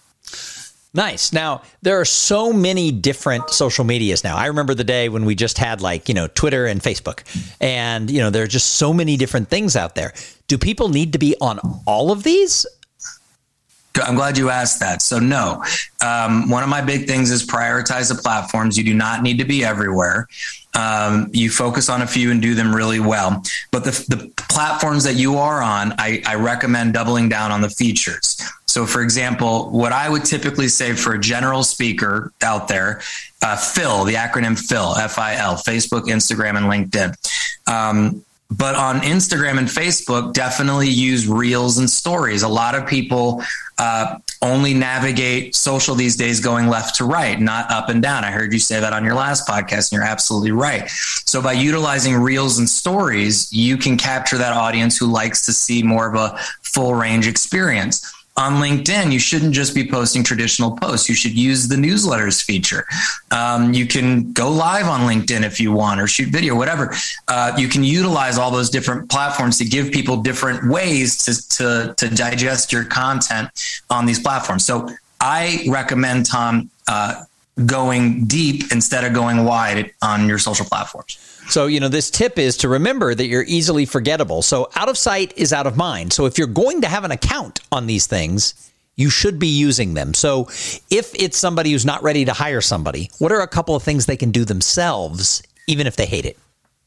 Nice. 0.94 1.32
Now, 1.32 1.62
there 1.82 2.00
are 2.00 2.04
so 2.04 2.52
many 2.52 2.92
different 2.92 3.50
social 3.50 3.84
medias 3.84 4.22
now. 4.22 4.36
I 4.36 4.46
remember 4.46 4.74
the 4.74 4.84
day 4.84 5.08
when 5.08 5.24
we 5.24 5.34
just 5.34 5.58
had 5.58 5.80
like, 5.80 6.08
you 6.08 6.14
know, 6.14 6.28
Twitter 6.28 6.66
and 6.66 6.80
Facebook. 6.80 7.24
And, 7.60 8.08
you 8.08 8.20
know, 8.20 8.30
there 8.30 8.44
are 8.44 8.48
just 8.48 8.74
so 8.74 8.94
many 8.94 9.16
different 9.16 9.48
things 9.48 9.74
out 9.74 9.96
there. 9.96 10.14
Do 10.46 10.56
people 10.56 10.90
need 10.90 11.12
to 11.14 11.18
be 11.18 11.34
on 11.40 11.58
all 11.84 12.12
of 12.12 12.22
these? 12.22 12.64
I'm 14.02 14.14
glad 14.14 14.36
you 14.36 14.50
asked 14.50 14.80
that. 14.80 15.02
So, 15.02 15.18
no. 15.18 15.64
Um, 16.00 16.48
one 16.48 16.62
of 16.62 16.68
my 16.68 16.80
big 16.80 17.06
things 17.06 17.30
is 17.30 17.46
prioritize 17.46 18.14
the 18.14 18.20
platforms. 18.20 18.76
You 18.76 18.84
do 18.84 18.94
not 18.94 19.22
need 19.22 19.38
to 19.38 19.44
be 19.44 19.64
everywhere. 19.64 20.28
Um, 20.74 21.28
you 21.32 21.50
focus 21.50 21.88
on 21.88 22.02
a 22.02 22.06
few 22.06 22.32
and 22.32 22.42
do 22.42 22.54
them 22.54 22.74
really 22.74 22.98
well. 22.98 23.42
But 23.70 23.84
the, 23.84 23.92
the 24.08 24.32
platforms 24.48 25.04
that 25.04 25.14
you 25.14 25.36
are 25.36 25.62
on, 25.62 25.94
I, 25.98 26.22
I 26.26 26.34
recommend 26.34 26.94
doubling 26.94 27.28
down 27.28 27.52
on 27.52 27.60
the 27.60 27.70
features. 27.70 28.36
So, 28.66 28.86
for 28.86 29.02
example, 29.02 29.70
what 29.70 29.92
I 29.92 30.08
would 30.08 30.24
typically 30.24 30.66
say 30.66 30.94
for 30.94 31.14
a 31.14 31.20
general 31.20 31.62
speaker 31.62 32.32
out 32.42 32.66
there, 32.66 33.02
uh, 33.40 33.56
Phil, 33.56 34.02
the 34.04 34.14
acronym 34.14 34.58
Phil, 34.58 34.96
F 34.96 35.16
I 35.16 35.36
L, 35.36 35.54
Facebook, 35.54 36.06
Instagram, 36.06 36.56
and 36.56 36.66
LinkedIn. 36.66 37.14
Um, 37.68 38.24
but 38.50 38.74
on 38.76 39.00
Instagram 39.00 39.58
and 39.58 39.66
Facebook, 39.66 40.32
definitely 40.32 40.88
use 40.88 41.26
reels 41.26 41.78
and 41.78 41.88
stories. 41.88 42.42
A 42.42 42.48
lot 42.48 42.74
of 42.74 42.86
people 42.86 43.42
uh, 43.78 44.18
only 44.42 44.74
navigate 44.74 45.56
social 45.56 45.94
these 45.94 46.16
days 46.16 46.40
going 46.40 46.68
left 46.68 46.96
to 46.96 47.04
right, 47.04 47.40
not 47.40 47.70
up 47.70 47.88
and 47.88 48.02
down. 48.02 48.22
I 48.22 48.30
heard 48.30 48.52
you 48.52 48.58
say 48.58 48.78
that 48.78 48.92
on 48.92 49.04
your 49.04 49.14
last 49.14 49.48
podcast, 49.48 49.90
and 49.90 49.96
you're 49.96 50.08
absolutely 50.08 50.52
right. 50.52 50.88
So, 50.88 51.42
by 51.42 51.54
utilizing 51.54 52.16
reels 52.16 52.58
and 52.58 52.68
stories, 52.68 53.52
you 53.52 53.76
can 53.76 53.96
capture 53.96 54.38
that 54.38 54.52
audience 54.52 54.96
who 54.96 55.06
likes 55.06 55.46
to 55.46 55.52
see 55.52 55.82
more 55.82 56.06
of 56.06 56.14
a 56.14 56.38
full 56.62 56.94
range 56.94 57.26
experience 57.26 58.12
on 58.36 58.54
LinkedIn, 58.54 59.12
you 59.12 59.18
shouldn't 59.20 59.54
just 59.54 59.74
be 59.74 59.88
posting 59.88 60.24
traditional 60.24 60.76
posts. 60.76 61.08
You 61.08 61.14
should 61.14 61.38
use 61.38 61.68
the 61.68 61.76
newsletters 61.76 62.42
feature. 62.42 62.84
Um, 63.30 63.72
you 63.72 63.86
can 63.86 64.32
go 64.32 64.50
live 64.50 64.86
on 64.86 65.02
LinkedIn 65.02 65.44
if 65.44 65.60
you 65.60 65.72
want, 65.72 66.00
or 66.00 66.08
shoot 66.08 66.30
video, 66.30 66.56
whatever. 66.56 66.94
Uh, 67.28 67.54
you 67.56 67.68
can 67.68 67.84
utilize 67.84 68.36
all 68.36 68.50
those 68.50 68.70
different 68.70 69.08
platforms 69.08 69.58
to 69.58 69.64
give 69.64 69.92
people 69.92 70.16
different 70.16 70.68
ways 70.68 71.16
to, 71.24 71.48
to, 71.56 71.94
to 71.96 72.14
digest 72.14 72.72
your 72.72 72.84
content 72.84 73.50
on 73.88 74.04
these 74.04 74.18
platforms. 74.18 74.64
So 74.64 74.88
I 75.20 75.64
recommend, 75.68 76.26
Tom, 76.26 76.70
uh, 76.88 77.24
going 77.66 78.24
deep 78.24 78.72
instead 78.72 79.04
of 79.04 79.12
going 79.12 79.44
wide 79.44 79.92
on 80.02 80.28
your 80.28 80.38
social 80.38 80.66
platforms. 80.66 81.33
So, 81.48 81.66
you 81.66 81.80
know, 81.80 81.88
this 81.88 82.10
tip 82.10 82.38
is 82.38 82.56
to 82.58 82.68
remember 82.68 83.14
that 83.14 83.26
you're 83.26 83.44
easily 83.46 83.84
forgettable. 83.86 84.42
So, 84.42 84.70
out 84.74 84.88
of 84.88 84.96
sight 84.96 85.32
is 85.36 85.52
out 85.52 85.66
of 85.66 85.76
mind. 85.76 86.12
So, 86.12 86.26
if 86.26 86.38
you're 86.38 86.46
going 86.46 86.80
to 86.82 86.88
have 86.88 87.04
an 87.04 87.10
account 87.10 87.60
on 87.70 87.86
these 87.86 88.06
things, 88.06 88.70
you 88.96 89.10
should 89.10 89.38
be 89.38 89.48
using 89.48 89.94
them. 89.94 90.14
So, 90.14 90.44
if 90.90 91.14
it's 91.14 91.36
somebody 91.36 91.72
who's 91.72 91.84
not 91.84 92.02
ready 92.02 92.24
to 92.24 92.32
hire 92.32 92.60
somebody, 92.60 93.10
what 93.18 93.32
are 93.32 93.40
a 93.40 93.48
couple 93.48 93.74
of 93.74 93.82
things 93.82 94.06
they 94.06 94.16
can 94.16 94.30
do 94.30 94.44
themselves, 94.44 95.42
even 95.66 95.86
if 95.86 95.96
they 95.96 96.06
hate 96.06 96.24
it? 96.24 96.38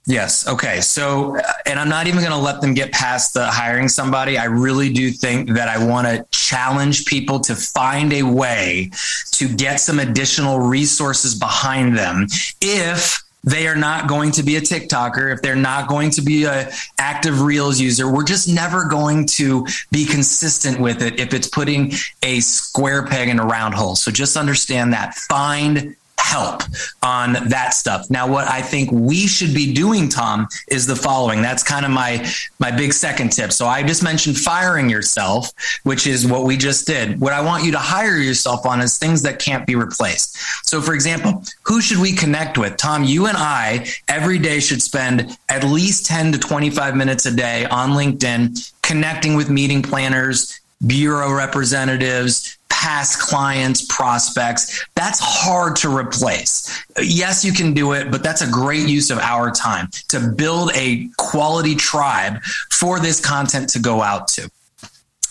Yes. 0.08 0.48
Okay. 0.48 0.80
So, 0.80 1.38
uh, 1.38 1.44
and 1.66 1.78
I'm 1.78 1.90
not 1.90 2.08
even 2.08 2.22
going 2.22 2.32
to 2.32 2.38
let 2.38 2.62
them 2.62 2.74
get 2.74 2.94
past 2.94 3.34
the 3.34 3.46
hiring 3.46 3.90
somebody. 3.90 4.38
I 4.38 4.46
really 4.46 4.92
do 4.92 5.12
think 5.12 5.50
that 5.52 5.68
I 5.68 5.86
want 5.86 6.08
to 6.08 6.26
challenge 6.32 7.06
people 7.06 7.42
to 7.42 7.54
find 7.56 8.14
a 8.14 8.24
way 8.24 8.90
to 9.34 9.50
get 9.50 9.82
some 9.82 10.00
additional 10.00 10.60
resources 10.60 11.36
behind 11.36 11.98
them 11.98 12.28
if 12.62 13.22
they 13.48 13.66
are 13.68 13.76
not 13.76 14.08
going 14.08 14.32
to 14.32 14.44
be 14.44 14.58
a 14.58 14.62
TikToker, 14.62 15.34
if 15.34 15.42
they're 15.42 15.56
not 15.56 15.88
going 15.88 16.10
to 16.12 16.22
be 16.22 16.44
a 16.44 16.70
active 16.98 17.42
Reels 17.42 17.80
user, 17.80 18.12
we're 18.12 18.26
just 18.26 18.48
never 18.48 18.86
going 18.86 19.26
to 19.26 19.66
be 19.90 20.06
consistent 20.06 20.80
with 20.82 21.02
it 21.02 21.20
if 21.20 21.34
it's 21.34 21.48
putting 21.48 21.94
a 22.24 22.42
square 22.42 23.06
peg 23.08 23.30
in 23.30 23.40
a 23.40 23.46
round 23.46 23.74
hole. 23.74 23.96
So 23.96 24.12
just 24.12 24.36
understand 24.36 24.92
that. 24.92 25.16
Find 25.16 25.96
help 26.28 26.62
on 27.04 27.34
that 27.48 27.74
stuff. 27.74 28.10
Now, 28.10 28.28
what 28.28 28.48
I 28.48 28.62
think 28.62 28.92
we 28.92 29.28
should 29.28 29.54
be 29.54 29.74
doing, 29.74 30.10
Tom, 30.10 30.48
is 30.70 30.86
the 30.86 30.96
following. 30.96 31.42
That's 31.42 31.64
kind 31.64 31.86
of 31.86 31.92
my 31.92 32.30
my 32.60 32.70
big 32.70 32.92
second 32.94 33.32
tip. 33.32 33.54
So 33.54 33.66
I 33.66 33.82
just 33.84 34.04
mentioned 34.04 34.38
firing 34.38 34.90
yourself, 34.90 35.52
which 35.84 36.06
is 36.06 36.28
what 36.28 36.44
we 36.44 36.58
just 36.58 36.86
did. 36.86 37.20
What 37.22 37.34
I 37.34 37.42
want 37.42 37.64
you 37.64 37.72
to 37.72 37.80
hire 37.80 38.18
yourself 38.18 38.66
on 38.66 38.82
is 38.82 38.98
things 38.98 39.22
that 39.22 39.40
can't 39.40 39.66
be 39.66 39.76
replaced. 39.76 40.38
So, 40.68 40.82
for 40.82 40.94
example, 40.94 41.44
who 41.64 41.80
should 41.82 42.00
we 42.00 42.14
connect 42.14 42.58
with? 42.58 42.76
Tom, 42.78 43.04
you 43.06 43.28
and 43.28 43.38
I 43.38 43.88
every 44.08 44.38
day 44.38 44.60
should 44.60 44.82
spend 44.82 45.38
at 45.50 45.64
least 45.64 46.06
10 46.06 46.34
to 46.34 46.40
25 46.40 46.96
minutes 46.96 47.26
a 47.26 47.32
day 47.32 47.66
on 47.66 47.92
LinkedIn 47.92 48.74
connecting 48.82 49.36
with 49.36 49.50
meeting 49.50 49.82
planners, 49.82 50.62
bureau 50.86 51.34
representatives, 51.34 52.58
past 52.70 53.20
clients, 53.20 53.86
prospects. 53.90 54.86
That's 54.96 55.20
hard 55.20 55.76
to 55.78 55.96
replace. 55.96 56.84
Yes, 57.02 57.44
you 57.44 57.52
can 57.52 57.74
do 57.74 57.94
it, 57.94 58.12
but 58.12 58.22
that's 58.24 58.42
a 58.42 58.50
great 58.50 58.88
use 58.88 59.10
of 59.10 59.18
our 59.18 59.52
time 59.52 59.90
to 60.10 60.20
build 60.20 60.72
a 60.76 61.10
quality 61.18 61.76
tribe 61.76 62.42
for 62.72 63.00
this 63.00 63.20
content 63.20 63.70
to 63.70 63.80
go 63.80 64.02
out 64.02 64.28
to. 64.30 64.50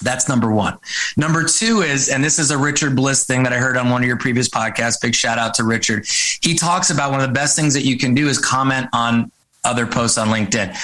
That's 0.02 0.28
number 0.28 0.50
one. 0.50 0.76
Number 1.16 1.44
two 1.44 1.80
is, 1.80 2.08
and 2.08 2.22
this 2.22 2.38
is 2.38 2.50
a 2.50 2.58
Richard 2.58 2.94
Bliss 2.94 3.24
thing 3.24 3.42
that 3.44 3.52
I 3.52 3.56
heard 3.56 3.76
on 3.76 3.88
one 3.88 4.02
of 4.02 4.06
your 4.06 4.18
previous 4.18 4.48
podcasts. 4.48 5.00
Big 5.00 5.14
shout 5.14 5.38
out 5.38 5.54
to 5.54 5.64
Richard. 5.64 6.06
He 6.42 6.54
talks 6.54 6.90
about 6.90 7.12
one 7.12 7.20
of 7.20 7.26
the 7.26 7.32
best 7.32 7.56
things 7.56 7.72
that 7.74 7.84
you 7.84 7.96
can 7.96 8.14
do 8.14 8.28
is 8.28 8.38
comment 8.38 8.88
on 8.92 9.30
other 9.64 9.86
posts 9.86 10.18
on 10.18 10.28
LinkedIn. 10.28 10.76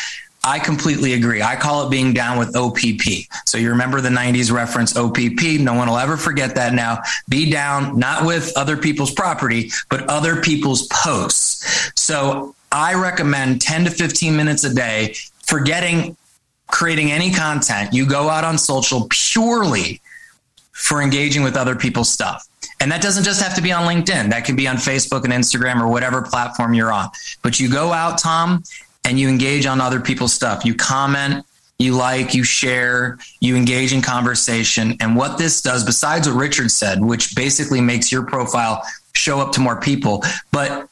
I 0.44 0.58
completely 0.58 1.12
agree. 1.12 1.40
I 1.40 1.54
call 1.56 1.86
it 1.86 1.90
being 1.90 2.12
down 2.12 2.38
with 2.38 2.56
OPP. 2.56 3.28
So 3.46 3.58
you 3.58 3.70
remember 3.70 4.00
the 4.00 4.08
90s 4.08 4.50
reference 4.50 4.96
OPP. 4.96 5.60
No 5.60 5.74
one 5.74 5.88
will 5.88 5.98
ever 5.98 6.16
forget 6.16 6.54
that 6.56 6.74
now. 6.74 6.98
Be 7.28 7.50
down, 7.50 7.98
not 7.98 8.26
with 8.26 8.52
other 8.56 8.76
people's 8.76 9.12
property, 9.12 9.70
but 9.88 10.08
other 10.08 10.40
people's 10.40 10.88
posts. 10.88 11.92
So 11.94 12.56
I 12.72 12.94
recommend 12.94 13.60
10 13.60 13.84
to 13.84 13.90
15 13.90 14.34
minutes 14.34 14.64
a 14.64 14.74
day, 14.74 15.14
forgetting 15.44 16.16
creating 16.72 17.12
any 17.12 17.30
content. 17.30 17.92
You 17.92 18.06
go 18.06 18.28
out 18.28 18.42
on 18.42 18.58
social 18.58 19.06
purely 19.10 20.00
for 20.72 21.00
engaging 21.02 21.44
with 21.44 21.56
other 21.56 21.76
people's 21.76 22.10
stuff. 22.10 22.48
And 22.80 22.90
that 22.90 23.00
doesn't 23.00 23.22
just 23.22 23.40
have 23.40 23.54
to 23.54 23.62
be 23.62 23.70
on 23.70 23.86
LinkedIn. 23.86 24.30
That 24.30 24.44
can 24.44 24.56
be 24.56 24.66
on 24.66 24.76
Facebook 24.76 25.22
and 25.22 25.32
Instagram 25.32 25.80
or 25.80 25.86
whatever 25.86 26.22
platform 26.22 26.74
you're 26.74 26.90
on. 26.90 27.10
But 27.42 27.60
you 27.60 27.70
go 27.70 27.92
out, 27.92 28.18
Tom, 28.18 28.64
and 29.04 29.18
you 29.18 29.28
engage 29.28 29.66
on 29.66 29.80
other 29.80 30.00
people's 30.00 30.32
stuff. 30.32 30.64
You 30.64 30.74
comment, 30.74 31.44
you 31.78 31.94
like, 31.94 32.34
you 32.34 32.44
share, 32.44 33.18
you 33.40 33.56
engage 33.56 33.92
in 33.92 34.02
conversation. 34.02 34.96
And 35.00 35.16
what 35.16 35.38
this 35.38 35.60
does, 35.60 35.84
besides 35.84 36.28
what 36.28 36.36
Richard 36.36 36.70
said, 36.70 37.02
which 37.02 37.34
basically 37.34 37.80
makes 37.80 38.12
your 38.12 38.24
profile 38.24 38.82
show 39.14 39.40
up 39.40 39.52
to 39.52 39.60
more 39.60 39.80
people, 39.80 40.22
but 40.52 40.88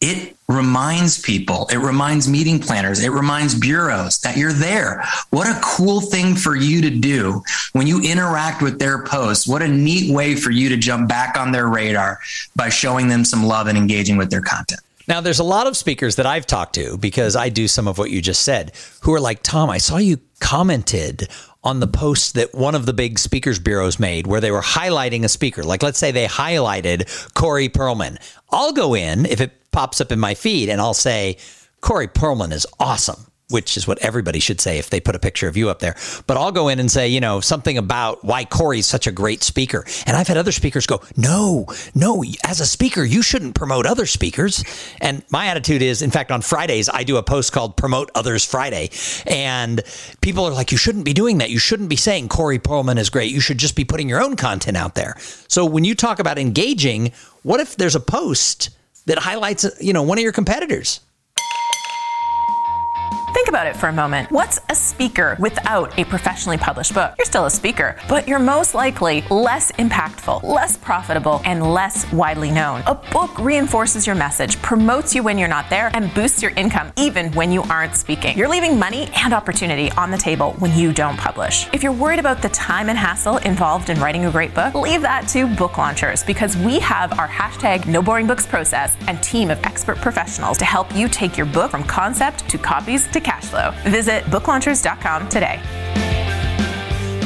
it 0.00 0.36
reminds 0.48 1.20
people, 1.20 1.66
it 1.72 1.78
reminds 1.78 2.28
meeting 2.28 2.58
planners, 2.58 3.02
it 3.02 3.08
reminds 3.08 3.58
bureaus 3.58 4.18
that 4.20 4.36
you're 4.36 4.52
there. 4.52 5.02
What 5.30 5.46
a 5.46 5.58
cool 5.62 6.02
thing 6.02 6.34
for 6.34 6.54
you 6.54 6.82
to 6.82 6.90
do 6.90 7.42
when 7.72 7.86
you 7.86 8.02
interact 8.02 8.60
with 8.60 8.78
their 8.78 9.02
posts. 9.04 9.48
What 9.48 9.62
a 9.62 9.68
neat 9.68 10.14
way 10.14 10.34
for 10.34 10.50
you 10.50 10.68
to 10.68 10.76
jump 10.76 11.08
back 11.08 11.38
on 11.38 11.52
their 11.52 11.68
radar 11.68 12.18
by 12.54 12.68
showing 12.68 13.08
them 13.08 13.24
some 13.24 13.44
love 13.44 13.66
and 13.66 13.78
engaging 13.78 14.18
with 14.18 14.30
their 14.30 14.42
content. 14.42 14.80
Now, 15.06 15.20
there's 15.20 15.38
a 15.38 15.44
lot 15.44 15.66
of 15.66 15.76
speakers 15.76 16.16
that 16.16 16.26
I've 16.26 16.46
talked 16.46 16.74
to 16.76 16.96
because 16.96 17.36
I 17.36 17.48
do 17.48 17.68
some 17.68 17.86
of 17.86 17.98
what 17.98 18.10
you 18.10 18.22
just 18.22 18.42
said 18.42 18.72
who 19.02 19.12
are 19.12 19.20
like, 19.20 19.42
Tom, 19.42 19.68
I 19.70 19.78
saw 19.78 19.98
you 19.98 20.18
commented 20.40 21.28
on 21.62 21.80
the 21.80 21.86
post 21.86 22.34
that 22.34 22.54
one 22.54 22.74
of 22.74 22.86
the 22.86 22.92
big 22.92 23.18
speakers 23.18 23.58
bureaus 23.58 23.98
made 23.98 24.26
where 24.26 24.40
they 24.40 24.50
were 24.50 24.62
highlighting 24.62 25.24
a 25.24 25.28
speaker. 25.28 25.62
Like, 25.62 25.82
let's 25.82 25.98
say 25.98 26.10
they 26.10 26.26
highlighted 26.26 27.34
Corey 27.34 27.68
Perlman. 27.68 28.18
I'll 28.50 28.72
go 28.72 28.94
in 28.94 29.26
if 29.26 29.40
it 29.40 29.70
pops 29.72 30.00
up 30.00 30.12
in 30.12 30.20
my 30.20 30.34
feed 30.34 30.68
and 30.68 30.80
I'll 30.80 30.94
say, 30.94 31.38
Corey 31.80 32.08
Perlman 32.08 32.52
is 32.52 32.66
awesome 32.78 33.26
which 33.50 33.76
is 33.76 33.86
what 33.86 33.98
everybody 33.98 34.40
should 34.40 34.60
say 34.60 34.78
if 34.78 34.88
they 34.88 35.00
put 35.00 35.14
a 35.14 35.18
picture 35.18 35.46
of 35.48 35.56
you 35.56 35.68
up 35.68 35.78
there. 35.78 35.94
But 36.26 36.38
I'll 36.38 36.52
go 36.52 36.68
in 36.68 36.80
and 36.80 36.90
say, 36.90 37.08
you 37.08 37.20
know, 37.20 37.40
something 37.40 37.76
about 37.76 38.24
why 38.24 38.44
Corey's 38.46 38.86
such 38.86 39.06
a 39.06 39.12
great 39.12 39.42
speaker. 39.42 39.84
And 40.06 40.16
I've 40.16 40.28
had 40.28 40.38
other 40.38 40.52
speakers 40.52 40.86
go, 40.86 41.02
no, 41.16 41.66
no, 41.94 42.24
as 42.44 42.60
a 42.60 42.66
speaker, 42.66 43.04
you 43.04 43.20
shouldn't 43.20 43.54
promote 43.54 43.84
other 43.84 44.06
speakers. 44.06 44.64
And 45.00 45.22
my 45.30 45.46
attitude 45.46 45.82
is, 45.82 46.00
in 46.00 46.10
fact, 46.10 46.30
on 46.30 46.40
Fridays, 46.40 46.88
I 46.88 47.04
do 47.04 47.18
a 47.18 47.22
post 47.22 47.52
called 47.52 47.76
Promote 47.76 48.10
Others 48.14 48.46
Friday. 48.46 48.90
And 49.26 49.82
people 50.22 50.46
are 50.46 50.52
like, 50.52 50.72
you 50.72 50.78
shouldn't 50.78 51.04
be 51.04 51.12
doing 51.12 51.38
that. 51.38 51.50
You 51.50 51.58
shouldn't 51.58 51.90
be 51.90 51.96
saying 51.96 52.28
Corey 52.28 52.58
Perlman 52.58 52.98
is 52.98 53.10
great. 53.10 53.30
You 53.30 53.40
should 53.40 53.58
just 53.58 53.76
be 53.76 53.84
putting 53.84 54.08
your 54.08 54.22
own 54.22 54.36
content 54.36 54.78
out 54.78 54.94
there. 54.94 55.16
So 55.48 55.66
when 55.66 55.84
you 55.84 55.94
talk 55.94 56.18
about 56.18 56.38
engaging, 56.38 57.12
what 57.42 57.60
if 57.60 57.76
there's 57.76 57.94
a 57.94 58.00
post 58.00 58.70
that 59.04 59.18
highlights, 59.18 59.66
you 59.82 59.92
know, 59.92 60.02
one 60.02 60.16
of 60.16 60.22
your 60.22 60.32
competitors? 60.32 61.00
About 63.54 63.68
it 63.68 63.76
for 63.76 63.86
a 63.88 63.92
moment. 63.92 64.32
What's 64.32 64.58
a 64.68 64.74
speaker 64.74 65.36
without 65.38 65.96
a 65.96 66.04
professionally 66.06 66.58
published 66.58 66.92
book? 66.92 67.14
You're 67.16 67.24
still 67.24 67.46
a 67.46 67.50
speaker, 67.50 67.96
but 68.08 68.26
you're 68.26 68.40
most 68.40 68.74
likely 68.74 69.20
less 69.30 69.70
impactful, 69.70 70.42
less 70.42 70.76
profitable, 70.76 71.40
and 71.44 71.62
less 71.62 72.12
widely 72.12 72.50
known. 72.50 72.82
A 72.86 72.96
book 72.96 73.38
reinforces 73.38 74.08
your 74.08 74.16
message, 74.16 74.60
promotes 74.60 75.14
you 75.14 75.22
when 75.22 75.38
you're 75.38 75.46
not 75.46 75.70
there, 75.70 75.92
and 75.94 76.12
boosts 76.14 76.42
your 76.42 76.50
income 76.56 76.92
even 76.96 77.30
when 77.34 77.52
you 77.52 77.62
aren't 77.70 77.94
speaking. 77.94 78.36
You're 78.36 78.48
leaving 78.48 78.76
money 78.76 79.08
and 79.18 79.32
opportunity 79.32 79.88
on 79.92 80.10
the 80.10 80.18
table 80.18 80.54
when 80.58 80.76
you 80.76 80.92
don't 80.92 81.16
publish. 81.16 81.68
If 81.72 81.84
you're 81.84 81.92
worried 81.92 82.18
about 82.18 82.42
the 82.42 82.48
time 82.48 82.88
and 82.88 82.98
hassle 82.98 83.36
involved 83.36 83.88
in 83.88 84.00
writing 84.00 84.24
a 84.24 84.32
great 84.32 84.52
book, 84.52 84.74
leave 84.74 85.02
that 85.02 85.28
to 85.28 85.46
book 85.46 85.78
launchers 85.78 86.24
because 86.24 86.56
we 86.56 86.80
have 86.80 87.16
our 87.20 87.28
hashtag 87.28 87.86
no 87.86 88.02
boring 88.02 88.26
books 88.26 88.48
process 88.48 88.96
and 89.06 89.22
team 89.22 89.48
of 89.48 89.62
expert 89.62 89.98
professionals 89.98 90.58
to 90.58 90.64
help 90.64 90.92
you 90.96 91.08
take 91.08 91.36
your 91.36 91.46
book 91.46 91.70
from 91.70 91.84
concept 91.84 92.48
to 92.48 92.58
copies 92.58 93.06
to 93.12 93.20
cash 93.20 93.43
flow. 93.44 93.72
Visit 93.84 94.24
booklaunchers.com 94.24 95.28
today. 95.28 95.60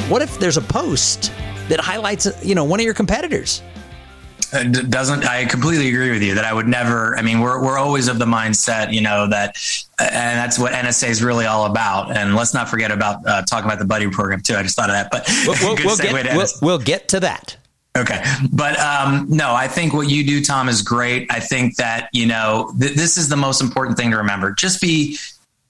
What 0.09 0.21
if 0.21 0.39
there's 0.39 0.57
a 0.57 0.61
post 0.61 1.31
that 1.69 1.79
highlights, 1.79 2.27
you 2.43 2.55
know, 2.55 2.63
one 2.63 2.79
of 2.79 2.83
your 2.83 2.93
competitors? 2.93 3.61
It 4.51 4.89
doesn't 4.89 5.25
I 5.25 5.45
completely 5.45 5.89
agree 5.89 6.09
with 6.09 6.23
you 6.23 6.33
that 6.33 6.43
I 6.43 6.51
would 6.51 6.67
never 6.67 7.15
I 7.15 7.21
mean 7.21 7.39
we're 7.39 7.63
we're 7.63 7.77
always 7.77 8.07
of 8.07 8.17
the 8.17 8.25
mindset 8.25 8.91
you 8.91 8.99
know 8.99 9.27
that 9.27 9.55
and 9.99 10.39
that's 10.39 10.57
what 10.57 10.73
NSA 10.73 11.09
is 11.09 11.21
really 11.21 11.45
all 11.45 11.67
about 11.67 12.17
and 12.17 12.35
let's 12.35 12.51
not 12.51 12.67
forget 12.67 12.89
about 12.89 13.23
uh, 13.27 13.43
talking 13.43 13.65
about 13.65 13.77
the 13.77 13.85
buddy 13.85 14.09
program 14.09 14.41
too 14.41 14.55
I 14.55 14.63
just 14.63 14.75
thought 14.75 14.89
of 14.89 14.95
that 14.95 15.11
but 15.11 15.27
we'll, 15.45 15.55
we'll, 15.61 15.85
we'll 15.85 15.97
get, 15.97 16.35
we'll, 16.35 16.47
we'll 16.63 16.79
get 16.79 17.09
to 17.09 17.19
that 17.19 17.57
Okay. 17.97 18.23
But 18.51 18.79
um, 18.79 19.25
no, 19.29 19.53
I 19.53 19.67
think 19.67 19.93
what 19.93 20.09
you 20.09 20.23
do, 20.23 20.43
Tom, 20.43 20.69
is 20.69 20.81
great. 20.81 21.27
I 21.31 21.39
think 21.39 21.75
that, 21.77 22.07
you 22.13 22.27
know, 22.27 22.73
th- 22.79 22.93
this 22.93 23.17
is 23.17 23.29
the 23.29 23.35
most 23.35 23.61
important 23.61 23.97
thing 23.97 24.11
to 24.11 24.17
remember. 24.17 24.51
Just 24.53 24.79
be 24.79 25.17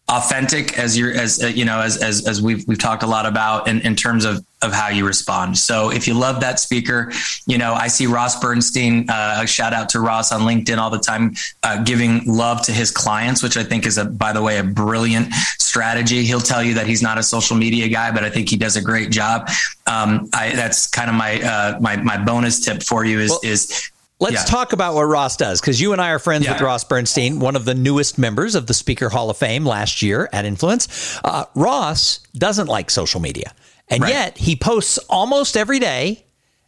authentic 0.10 0.78
as 0.78 0.98
you're 0.98 1.14
as 1.14 1.44
uh, 1.44 1.48
you 1.48 1.66
know 1.66 1.80
as 1.80 1.98
as, 1.98 2.28
as 2.28 2.42
we've 2.42 2.68
we've 2.68 2.80
talked 2.80 3.04
a 3.04 3.08
lot 3.08 3.26
about 3.26 3.68
in, 3.68 3.80
in 3.82 3.96
terms 3.96 4.26
of 4.26 4.46
of 4.62 4.74
how 4.74 4.90
you 4.90 5.08
respond. 5.08 5.58
So 5.58 5.90
if 5.90 6.08
you 6.08 6.14
love 6.14 6.42
that 6.42 6.60
speaker 6.60 7.12
you 7.48 7.58
know 7.58 7.74
i 7.74 7.88
see 7.88 8.08
ross 8.08 8.40
bernstein 8.40 9.10
uh, 9.10 9.40
a 9.42 9.48
shout 9.48 9.74
out 9.74 9.90
to 9.90 10.00
ross 10.00 10.32
on 10.32 10.42
linkedin 10.42 10.78
all 10.78 10.90
the 10.90 11.00
time 11.00 11.34
uh, 11.64 11.82
giving 11.84 12.22
love 12.26 12.62
to 12.64 12.72
his 12.72 12.92
clients 12.92 13.42
which 13.42 13.58
i 13.58 13.64
think 13.64 13.86
is 13.86 13.98
a 13.98 14.06
by 14.06 14.34
the 14.34 14.42
way 14.42 14.58
a 14.58 14.64
brilliant 14.64 15.34
strategy. 15.70 16.24
He'll 16.24 16.40
tell 16.40 16.64
you 16.64 16.74
that 16.74 16.88
he's 16.88 17.04
not 17.04 17.18
a 17.18 17.24
social 17.24 17.56
media 17.56 17.88
guy 17.88 18.12
but 18.12 18.24
i 18.24 18.30
think 18.30 18.50
he 18.50 18.58
does 18.58 18.76
a 18.76 18.82
great 18.82 19.12
job. 19.12 19.50
Um, 19.88 20.30
I, 20.34 20.56
that's 20.56 20.88
kind 20.88 21.10
of 21.10 21.16
my 21.16 21.42
uh, 21.42 21.80
my 21.80 21.96
my 21.98 22.18
bonus 22.24 22.64
tip 22.64 22.84
for 22.84 23.06
you 23.06 23.20
is 23.20 23.30
well, 23.30 23.40
is 23.44 23.92
Let's 24.22 24.36
yeah. 24.36 24.44
talk 24.44 24.74
about 24.74 24.96
what 24.96 25.04
Ross 25.04 25.38
does 25.38 25.62
because 25.62 25.80
you 25.80 25.94
and 25.94 26.02
I 26.02 26.10
are 26.10 26.20
friends 26.20 26.46
yeah. 26.46 26.54
with 26.54 26.62
Ross 26.62 26.84
Bernstein, 26.84 27.40
one 27.40 27.56
of 27.56 27.64
the 27.64 27.74
newest 27.74 28.18
members 28.18 28.54
of 28.54 28.68
the 28.68 28.74
Speaker 28.74 29.08
Hall 29.08 29.30
of 29.30 29.38
Fame 29.38 29.66
last 29.66 30.02
year 30.02 30.28
at 30.34 30.44
Influence. 30.44 31.18
Uh, 31.24 31.46
Ross 31.56 32.20
doesn't 32.34 32.68
like 32.68 32.90
social 32.90 33.22
media, 33.22 33.54
and 33.88 34.04
right. 34.04 34.12
yet 34.12 34.38
he 34.38 34.58
posts 34.58 34.98
almost 35.10 35.56
every 35.56 35.80
day, 35.80 36.26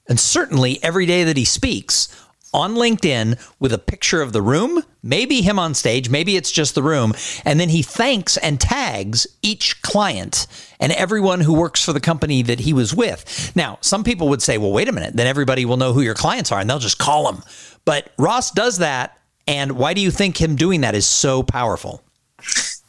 and 0.08 0.18
certainly 0.18 0.82
every 0.82 1.06
day 1.06 1.26
that 1.26 1.36
he 1.36 1.44
speaks 1.44 2.08
on 2.54 2.76
LinkedIn 2.76 3.40
with 3.60 3.74
a 3.74 3.78
picture 3.78 4.22
of 4.22 4.34
the 4.34 4.42
room, 4.42 4.84
maybe 5.04 5.42
him 5.42 5.58
on 5.58 5.74
stage, 5.74 6.10
maybe 6.10 6.36
it's 6.36 6.52
just 6.52 6.76
the 6.76 6.84
room, 6.84 7.14
and 7.46 7.60
then 7.60 7.70
he 7.70 7.82
thanks 7.82 8.38
and 8.38 8.60
tags 8.60 9.28
each 9.42 9.82
client 9.82 10.48
and 10.80 10.92
everyone 10.94 11.42
who 11.42 11.54
works 11.54 11.84
for 11.84 11.94
the 11.94 12.00
company 12.00 12.42
that 12.42 12.60
he 12.60 12.74
was 12.74 12.94
with. 12.94 13.52
Now, 13.56 13.78
some 13.82 14.04
people 14.04 14.30
would 14.30 14.42
say, 14.42 14.58
well, 14.58 14.72
wait 14.72 14.90
a 14.90 14.92
minute, 14.92 15.16
then 15.16 15.28
everybody 15.28 15.66
will 15.66 15.78
know 15.78 15.94
who 15.94 16.02
your 16.02 16.16
clients 16.16 16.52
are 16.52 16.60
and 16.60 16.70
they'll 16.70 16.80
just 16.80 16.98
call 16.98 17.32
them. 17.32 17.44
But 17.86 18.12
Ross 18.18 18.52
does 18.52 18.78
that. 18.80 19.18
And 19.48 19.74
why 19.74 19.94
do 19.94 20.02
you 20.02 20.12
think 20.12 20.40
him 20.40 20.56
doing 20.56 20.82
that 20.82 20.96
is 20.96 21.08
so 21.08 21.44
powerful? 21.44 22.04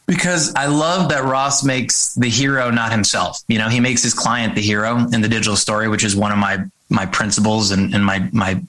Because 0.05 0.53
I 0.55 0.65
love 0.65 1.09
that 1.09 1.23
Ross 1.23 1.63
makes 1.63 2.13
the 2.15 2.29
hero 2.29 2.69
not 2.69 2.91
himself. 2.91 3.39
You 3.47 3.57
know, 3.57 3.69
he 3.69 3.79
makes 3.79 4.03
his 4.03 4.13
client 4.13 4.53
the 4.53 4.61
hero 4.61 4.97
in 5.11 5.21
the 5.21 5.29
digital 5.29 5.55
story, 5.55 5.87
which 5.87 6.03
is 6.03 6.15
one 6.15 6.31
of 6.31 6.37
my 6.37 6.65
my 6.89 7.05
principles 7.05 7.71
and, 7.71 7.93
and 7.95 8.05
my 8.05 8.29
my 8.33 8.61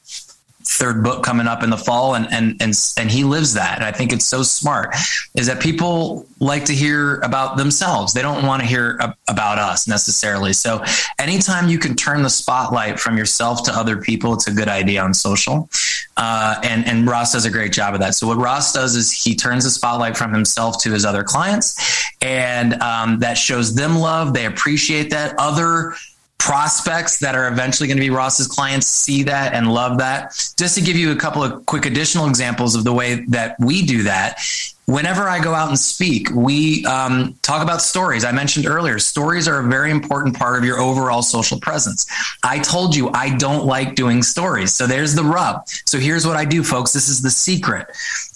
third 0.67 1.05
book 1.05 1.23
coming 1.23 1.47
up 1.47 1.63
in 1.63 1.71
the 1.71 1.77
fall 1.77 2.15
and 2.15 2.27
and 2.33 2.57
and 2.61 2.75
and 2.97 3.11
he 3.11 3.25
lives 3.25 3.55
that. 3.55 3.77
And 3.77 3.85
i 3.85 3.93
think 3.93 4.13
it's 4.13 4.25
so 4.25 4.43
smart 4.43 4.95
is 5.35 5.47
that 5.47 5.61
people 5.61 6.27
like 6.41 6.65
to 6.67 6.75
hear 6.75 7.21
about 7.21 7.57
themselves. 7.57 8.13
They 8.13 8.23
don't 8.23 8.47
want 8.47 8.63
to 8.63 8.69
hear 8.69 8.99
about 9.29 9.59
us 9.59 9.87
necessarily. 9.87 10.53
So 10.53 10.83
anytime 11.19 11.69
you 11.69 11.79
can 11.79 11.95
turn 11.95 12.23
the 12.23 12.31
spotlight 12.31 12.99
from 12.99 13.19
yourself 13.19 13.63
to 13.65 13.73
other 13.73 13.97
people 13.97 14.35
it's 14.35 14.47
a 14.47 14.53
good 14.53 14.69
idea 14.69 15.03
on 15.03 15.15
social. 15.15 15.69
Uh, 16.17 16.61
and 16.63 16.87
and 16.87 17.07
ross 17.07 17.33
does 17.33 17.45
a 17.45 17.51
great 17.51 17.73
job 17.73 17.95
of 17.95 18.01
that. 18.01 18.15
So 18.15 18.27
what 18.27 18.39
ross 18.39 18.73
does 18.73 18.95
is 18.95 19.13
he 19.13 19.35
turns 19.35 19.65
the 19.65 19.71
spotlight 19.71 20.17
from 20.17 20.33
himself 20.33 20.83
to 20.83 20.93
his 20.93 21.05
other 21.05 21.25
clients 21.25 21.75
and 22.23 22.75
um, 22.83 23.19
that 23.19 23.35
shows 23.35 23.75
them 23.75 23.97
love. 23.97 24.33
They 24.33 24.47
appreciate 24.47 25.11
that. 25.11 25.35
Other 25.39 25.95
prospects 26.39 27.21
that 27.21 27.35
are 27.35 27.49
eventually 27.49 27.87
going 27.87 27.97
to 27.97 28.03
be 28.03 28.11
Ross's 28.11 28.47
clients 28.47 28.87
see 28.87 29.23
that 29.23 29.55
and 29.55 29.73
love 29.73 29.99
that. 29.99 30.33
Just 30.59 30.75
to 30.77 30.83
give 30.83 30.97
you 30.97 31.11
a 31.11 31.17
couple 31.17 31.43
of 31.43 31.65
quick 31.65 31.87
additional 31.87 32.27
examples 32.27 32.75
of 32.75 32.85
the 32.85 32.93
way 32.93 33.25
that 33.29 33.57
we 33.59 33.83
do 33.83 34.03
that. 34.03 34.39
Whenever 34.87 35.23
I 35.23 35.41
go 35.41 35.55
out 35.55 35.69
and 35.69 35.79
speak, 35.79 36.29
we 36.35 36.85
um, 36.85 37.35
talk 37.41 37.63
about 37.63 37.81
stories. 37.81 38.23
I 38.23 38.33
mentioned 38.33 38.67
earlier, 38.67 38.99
stories 38.99 39.49
are 39.49 39.61
a 39.61 39.67
very 39.67 39.91
important 39.91 40.37
part 40.37 40.59
of 40.59 40.65
your 40.65 40.79
overall 40.79 41.23
social 41.23 41.59
presence. 41.59 42.05
I 42.43 42.59
told 42.59 42.95
you 42.95 43.09
I 43.09 43.35
don't 43.39 43.65
like 43.65 43.95
doing 43.95 44.23
stories. 44.23 44.75
So 44.75 44.87
there's 44.87 45.15
the 45.15 45.25
rub. 45.25 45.67
So 45.87 45.99
here's 45.99 46.27
what 46.27 46.37
I 46.37 46.45
do, 46.45 46.63
folks. 46.63 46.93
This 46.93 47.09
is 47.09 47.23
the 47.23 47.31
secret. 47.31 47.87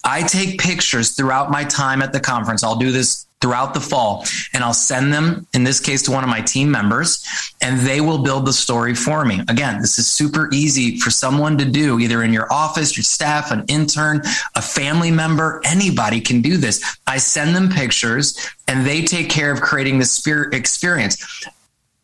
I 0.02 0.22
take 0.22 0.58
pictures 0.58 1.10
throughout 1.10 1.50
my 1.50 1.64
time 1.64 2.00
at 2.00 2.14
the 2.14 2.20
conference. 2.20 2.64
I'll 2.64 2.76
do 2.76 2.90
this 2.90 3.27
throughout 3.40 3.75
the 3.75 3.80
fall 3.80 4.25
and 4.52 4.64
I'll 4.64 4.75
send 4.75 5.12
them, 5.12 5.47
in 5.54 5.64
this 5.64 5.80
case, 5.80 6.02
to 6.02 6.11
one 6.11 6.25
of 6.25 6.30
my 6.30 6.40
team 6.40 6.71
members, 6.71 7.25
and 7.61 7.78
they 7.80 8.00
will 8.00 8.18
build 8.18 8.47
the 8.47 8.52
story 8.52 8.95
for 8.95 9.25
me. 9.25 9.40
Again, 9.49 9.80
this 9.80 9.99
is 9.99 10.07
super 10.07 10.49
easy 10.52 10.99
for 10.99 11.11
someone 11.11 11.57
to 11.59 11.64
do, 11.64 12.00
either 12.00 12.23
in 12.23 12.33
your 12.33 12.52
office, 12.52 12.97
your 12.97 13.04
staff, 13.04 13.50
an 13.50 13.64
intern, 13.68 14.23
a 14.54 14.62
family 14.62 15.11
member, 15.11 15.61
anybody 15.64 16.21
can 16.21 16.40
do 16.40 16.57
this. 16.57 16.99
I 17.07 17.18
send 17.18 17.54
them 17.54 17.68
pictures 17.68 18.37
and 18.66 18.87
they 18.87 19.02
take 19.04 19.30
care 19.30 19.52
of 19.52 19.61
creating 19.61 19.99
the 19.99 20.04
spirit 20.04 20.54
experience. 20.54 21.45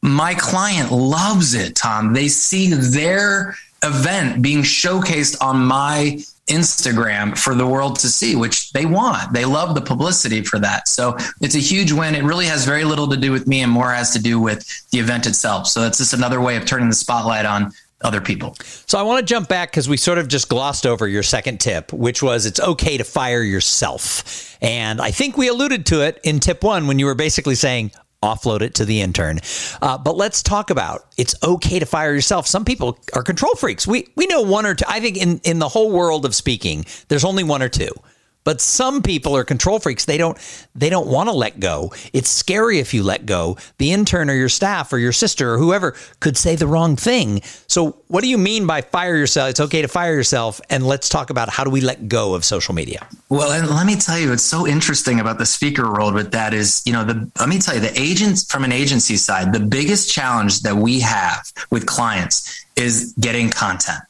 My 0.02 0.34
client 0.34 0.92
loves 0.92 1.54
it, 1.54 1.76
Tom. 1.76 2.12
They 2.12 2.28
see 2.28 2.74
their 2.74 3.56
event 3.82 4.42
being 4.42 4.62
showcased 4.62 5.36
on 5.40 5.64
my 5.64 6.18
Instagram 6.48 7.36
for 7.38 7.54
the 7.54 7.66
world 7.66 7.98
to 8.00 8.08
see, 8.08 8.36
which 8.36 8.70
they 8.72 8.84
want. 8.84 9.32
They 9.32 9.44
love 9.44 9.74
the 9.74 9.80
publicity 9.80 10.42
for 10.42 10.58
that. 10.58 10.88
So 10.88 11.16
it's 11.40 11.54
a 11.54 11.60
huge 11.60 11.92
win. 11.92 12.14
It 12.14 12.22
really 12.22 12.46
has 12.46 12.64
very 12.64 12.84
little 12.84 13.08
to 13.08 13.16
do 13.16 13.32
with 13.32 13.46
me 13.46 13.62
and 13.62 13.72
more 13.72 13.90
has 13.90 14.12
to 14.12 14.22
do 14.22 14.38
with 14.38 14.66
the 14.90 14.98
event 14.98 15.26
itself. 15.26 15.66
So 15.66 15.80
that's 15.80 15.98
just 15.98 16.12
another 16.12 16.40
way 16.40 16.56
of 16.56 16.66
turning 16.66 16.88
the 16.88 16.94
spotlight 16.94 17.46
on 17.46 17.72
other 18.02 18.20
people. 18.20 18.54
So 18.86 18.98
I 18.98 19.02
want 19.02 19.20
to 19.20 19.24
jump 19.24 19.48
back 19.48 19.70
because 19.70 19.88
we 19.88 19.96
sort 19.96 20.18
of 20.18 20.28
just 20.28 20.50
glossed 20.50 20.84
over 20.86 21.08
your 21.08 21.22
second 21.22 21.58
tip, 21.60 21.92
which 21.92 22.22
was 22.22 22.44
it's 22.44 22.60
okay 22.60 22.98
to 22.98 23.04
fire 23.04 23.42
yourself. 23.42 24.58
And 24.60 25.00
I 25.00 25.10
think 25.10 25.38
we 25.38 25.48
alluded 25.48 25.86
to 25.86 26.02
it 26.02 26.20
in 26.22 26.38
tip 26.38 26.62
one 26.62 26.86
when 26.86 26.98
you 26.98 27.06
were 27.06 27.14
basically 27.14 27.54
saying, 27.54 27.92
offload 28.24 28.62
it 28.62 28.74
to 28.76 28.84
the 28.84 29.00
intern. 29.00 29.40
Uh, 29.80 29.98
but 29.98 30.16
let's 30.16 30.42
talk 30.42 30.70
about 30.70 31.06
it's 31.16 31.34
okay 31.42 31.78
to 31.78 31.86
fire 31.86 32.14
yourself. 32.14 32.46
Some 32.46 32.64
people 32.64 32.98
are 33.14 33.22
control 33.22 33.54
freaks. 33.54 33.86
We 33.86 34.08
we 34.16 34.26
know 34.26 34.42
one 34.42 34.66
or 34.66 34.74
two. 34.74 34.84
I 34.88 35.00
think 35.00 35.16
in 35.16 35.40
in 35.44 35.58
the 35.58 35.68
whole 35.68 35.90
world 35.90 36.24
of 36.24 36.34
speaking, 36.34 36.84
there's 37.08 37.24
only 37.24 37.44
one 37.44 37.62
or 37.62 37.68
two. 37.68 37.90
But 38.44 38.60
some 38.60 39.02
people 39.02 39.36
are 39.36 39.44
control 39.44 39.78
freaks. 39.78 40.04
They 40.04 40.18
don't 40.18 40.38
they 40.74 40.90
don't 40.90 41.08
want 41.08 41.28
to 41.28 41.32
let 41.32 41.58
go. 41.58 41.92
It's 42.12 42.28
scary 42.28 42.78
if 42.78 42.94
you 42.94 43.02
let 43.02 43.26
go. 43.26 43.56
The 43.78 43.92
intern 43.92 44.30
or 44.30 44.34
your 44.34 44.48
staff 44.48 44.92
or 44.92 44.98
your 44.98 45.12
sister 45.12 45.54
or 45.54 45.58
whoever 45.58 45.94
could 46.20 46.36
say 46.36 46.54
the 46.54 46.66
wrong 46.66 46.96
thing. 46.96 47.40
So 47.66 47.96
what 48.08 48.22
do 48.22 48.28
you 48.28 48.38
mean 48.38 48.66
by 48.66 48.82
fire 48.82 49.16
yourself? 49.16 49.50
It's 49.50 49.60
okay 49.60 49.82
to 49.82 49.88
fire 49.88 50.14
yourself 50.14 50.60
and 50.68 50.86
let's 50.86 51.08
talk 51.08 51.30
about 51.30 51.48
how 51.48 51.64
do 51.64 51.70
we 51.70 51.80
let 51.80 52.08
go 52.08 52.34
of 52.34 52.44
social 52.44 52.74
media? 52.74 53.06
Well, 53.30 53.50
and 53.52 53.68
let 53.68 53.86
me 53.86 53.96
tell 53.96 54.18
you 54.18 54.32
it's 54.32 54.42
so 54.42 54.66
interesting 54.66 55.20
about 55.20 55.38
the 55.38 55.46
speaker 55.46 55.90
world 55.90 56.14
with 56.14 56.32
that 56.32 56.52
is, 56.52 56.82
you 56.84 56.92
know, 56.92 57.04
the 57.04 57.30
let 57.40 57.48
me 57.48 57.58
tell 57.58 57.74
you 57.74 57.80
the 57.80 57.98
agents 57.98 58.44
from 58.50 58.64
an 58.64 58.72
agency 58.72 59.16
side, 59.16 59.52
the 59.52 59.60
biggest 59.60 60.12
challenge 60.12 60.60
that 60.60 60.76
we 60.76 61.00
have 61.00 61.50
with 61.70 61.86
clients 61.86 62.64
is 62.76 63.14
getting 63.20 63.50
content. 63.50 64.00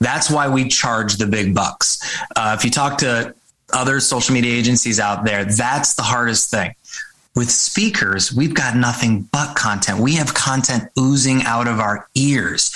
That's 0.00 0.30
why 0.30 0.48
we 0.48 0.68
charge 0.68 1.16
the 1.16 1.26
big 1.26 1.54
bucks. 1.54 1.98
Uh, 2.36 2.56
if 2.58 2.64
you 2.64 2.70
talk 2.70 2.98
to 2.98 3.34
other 3.74 4.00
social 4.00 4.34
media 4.34 4.54
agencies 4.54 5.00
out 5.00 5.24
there, 5.24 5.44
that's 5.44 5.94
the 5.94 6.02
hardest 6.02 6.50
thing. 6.50 6.74
With 7.36 7.50
speakers, 7.50 8.32
we've 8.32 8.54
got 8.54 8.76
nothing 8.76 9.28
but 9.32 9.56
content. 9.56 9.98
We 9.98 10.14
have 10.14 10.34
content 10.34 10.84
oozing 10.96 11.42
out 11.42 11.66
of 11.66 11.80
our 11.80 12.08
ears. 12.14 12.70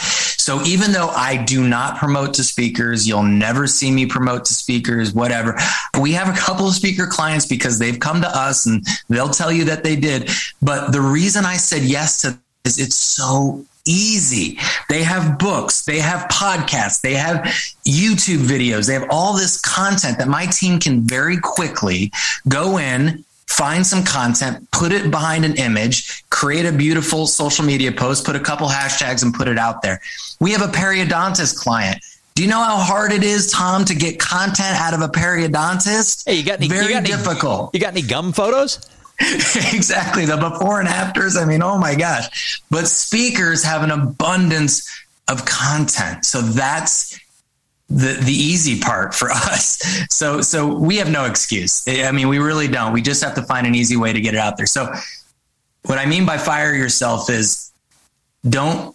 So 0.48 0.60
even 0.62 0.90
though 0.92 1.10
I 1.10 1.36
do 1.36 1.68
not 1.68 1.98
promote 1.98 2.34
to 2.34 2.42
speakers, 2.42 3.06
you'll 3.06 3.22
never 3.22 3.68
see 3.68 3.92
me 3.92 4.06
promote 4.06 4.46
to 4.46 4.54
speakers, 4.54 5.12
whatever. 5.12 5.56
We 6.00 6.12
have 6.12 6.28
a 6.28 6.36
couple 6.36 6.66
of 6.66 6.74
speaker 6.74 7.06
clients 7.06 7.46
because 7.46 7.78
they've 7.78 8.00
come 8.00 8.20
to 8.22 8.28
us 8.28 8.66
and 8.66 8.84
they'll 9.08 9.28
tell 9.28 9.52
you 9.52 9.64
that 9.66 9.84
they 9.84 9.94
did. 9.94 10.30
But 10.60 10.90
the 10.90 11.02
reason 11.02 11.44
I 11.44 11.56
said 11.56 11.82
yes 11.82 12.22
to 12.22 12.36
is 12.64 12.80
it's 12.80 12.96
so 12.96 13.64
easy. 13.88 14.58
They 14.88 15.02
have 15.02 15.38
books, 15.38 15.84
they 15.84 15.98
have 15.98 16.28
podcasts, 16.28 17.00
they 17.00 17.14
have 17.14 17.38
YouTube 17.84 18.46
videos, 18.46 18.86
they 18.86 18.94
have 18.94 19.06
all 19.10 19.34
this 19.34 19.60
content 19.60 20.18
that 20.18 20.28
my 20.28 20.46
team 20.46 20.78
can 20.78 21.00
very 21.02 21.38
quickly 21.38 22.12
go 22.46 22.78
in, 22.78 23.24
find 23.46 23.86
some 23.86 24.04
content, 24.04 24.70
put 24.70 24.92
it 24.92 25.10
behind 25.10 25.44
an 25.44 25.56
image, 25.56 26.24
create 26.28 26.66
a 26.66 26.72
beautiful 26.72 27.26
social 27.26 27.64
media 27.64 27.90
post, 27.90 28.24
put 28.24 28.36
a 28.36 28.40
couple 28.40 28.68
hashtags 28.68 29.22
and 29.22 29.32
put 29.34 29.48
it 29.48 29.58
out 29.58 29.82
there. 29.82 30.00
We 30.38 30.52
have 30.52 30.62
a 30.62 30.70
periodontist 30.70 31.56
client. 31.56 31.98
Do 32.34 32.44
you 32.44 32.50
know 32.50 32.62
how 32.62 32.76
hard 32.76 33.10
it 33.10 33.24
is, 33.24 33.50
Tom, 33.50 33.84
to 33.86 33.96
get 33.96 34.20
content 34.20 34.76
out 34.76 34.94
of 34.94 35.00
a 35.00 35.08
periodontist? 35.08 36.24
Hey, 36.24 36.36
you 36.36 36.44
got 36.44 36.58
any, 36.58 36.68
very 36.68 36.86
you 36.86 36.92
got 36.92 37.04
difficult. 37.04 37.70
Any, 37.74 37.78
you 37.78 37.80
got 37.80 37.92
any 37.94 38.02
gum 38.02 38.32
photos? 38.32 38.78
exactly. 39.72 40.24
The 40.24 40.36
before 40.36 40.80
and 40.80 40.88
afters. 40.88 41.36
I 41.36 41.44
mean, 41.44 41.62
oh 41.62 41.78
my 41.78 41.94
gosh. 41.94 42.62
But 42.70 42.86
speakers 42.86 43.64
have 43.64 43.82
an 43.82 43.90
abundance 43.90 44.88
of 45.28 45.44
content. 45.44 46.24
So 46.24 46.40
that's 46.40 47.18
the 47.88 48.18
the 48.20 48.32
easy 48.32 48.80
part 48.80 49.14
for 49.14 49.30
us. 49.32 49.78
So 50.10 50.40
so 50.40 50.66
we 50.66 50.96
have 50.96 51.10
no 51.10 51.24
excuse. 51.24 51.82
I 51.88 52.12
mean, 52.12 52.28
we 52.28 52.38
really 52.38 52.68
don't. 52.68 52.92
We 52.92 53.02
just 53.02 53.22
have 53.24 53.34
to 53.34 53.42
find 53.42 53.66
an 53.66 53.74
easy 53.74 53.96
way 53.96 54.12
to 54.12 54.20
get 54.20 54.34
it 54.34 54.40
out 54.40 54.56
there. 54.56 54.66
So 54.66 54.92
what 55.84 55.98
I 55.98 56.06
mean 56.06 56.26
by 56.26 56.38
fire 56.38 56.74
yourself 56.74 57.30
is 57.30 57.72
don't 58.48 58.94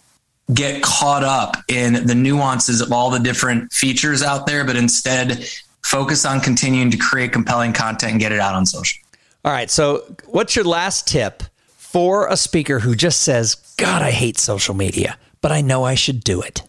get 0.52 0.82
caught 0.82 1.24
up 1.24 1.56
in 1.68 2.06
the 2.06 2.14
nuances 2.14 2.80
of 2.80 2.92
all 2.92 3.10
the 3.10 3.18
different 3.18 3.72
features 3.72 4.22
out 4.22 4.46
there, 4.46 4.64
but 4.64 4.76
instead 4.76 5.46
focus 5.82 6.24
on 6.24 6.40
continuing 6.40 6.90
to 6.90 6.96
create 6.96 7.32
compelling 7.32 7.72
content 7.72 8.12
and 8.12 8.20
get 8.20 8.32
it 8.32 8.40
out 8.40 8.54
on 8.54 8.66
social. 8.66 9.03
All 9.44 9.52
right. 9.52 9.70
So, 9.70 10.04
what's 10.26 10.56
your 10.56 10.64
last 10.64 11.06
tip 11.06 11.42
for 11.76 12.28
a 12.28 12.36
speaker 12.36 12.78
who 12.78 12.94
just 12.94 13.20
says, 13.20 13.56
God, 13.76 14.00
I 14.00 14.10
hate 14.10 14.38
social 14.38 14.74
media, 14.74 15.18
but 15.42 15.52
I 15.52 15.60
know 15.60 15.84
I 15.84 15.94
should 15.94 16.24
do 16.24 16.40
it? 16.40 16.62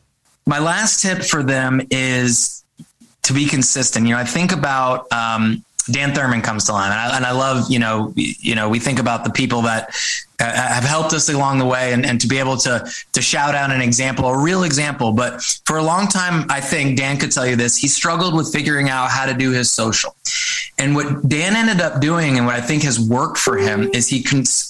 My 0.46 0.60
last 0.60 1.02
tip 1.02 1.24
for 1.24 1.42
them 1.42 1.82
is 1.90 2.64
to 3.24 3.34
be 3.34 3.46
consistent. 3.46 4.08
You 4.08 4.14
know, 4.14 4.20
I 4.20 4.26
think 4.26 4.52
about 4.52 5.12
um, 5.14 5.64
Dan 5.90 6.14
Thurmon 6.14 6.44
comes 6.44 6.66
to 6.66 6.74
mind, 6.74 6.92
and 6.92 7.00
I, 7.00 7.16
and 7.16 7.26
I 7.26 7.32
love 7.32 7.72
you 7.72 7.80
know 7.80 8.14
you 8.16 8.56
know 8.56 8.68
we 8.70 8.80
think 8.80 9.00
about 9.00 9.24
the 9.24 9.30
people 9.30 9.62
that 9.64 9.96
Uh, 10.38 10.52
have 10.52 10.84
helped 10.84 11.14
us 11.14 11.30
along 11.30 11.60
the 11.60 11.66
way 11.66 11.94
and, 11.94 12.06
and 12.06 12.20
to 12.20 12.28
be 12.28 12.38
able 12.38 12.58
to 12.58 12.86
to 13.14 13.22
shout 13.22 13.56
out 13.56 13.72
an 13.72 13.80
example 13.82 14.28
a 14.28 14.38
real 14.38 14.64
example. 14.64 15.14
But 15.14 15.42
for 15.66 15.78
a 15.78 15.84
long 15.84 16.10
time 16.10 16.46
i 16.50 16.60
think 16.60 16.98
dan 16.98 17.18
could 17.18 17.32
tell 17.32 17.48
you 17.48 17.56
this 17.56 17.78
he 17.78 17.88
struggled 17.88 18.36
with 18.36 18.52
figuring 18.52 18.90
out 18.90 19.10
how 19.10 19.26
to 19.26 19.34
do 19.34 19.52
his 19.52 19.72
social. 19.72 20.14
And 20.78 20.94
what 20.94 21.30
dan 21.30 21.56
ended 21.56 21.80
up 21.80 22.02
doing 22.02 22.38
and 22.38 22.46
what 22.46 22.56
i 22.56 22.60
think 22.60 22.84
has 22.84 23.00
worked 23.00 23.38
for 23.38 23.58
him 23.58 23.90
is 23.94 24.10
he 24.10 24.26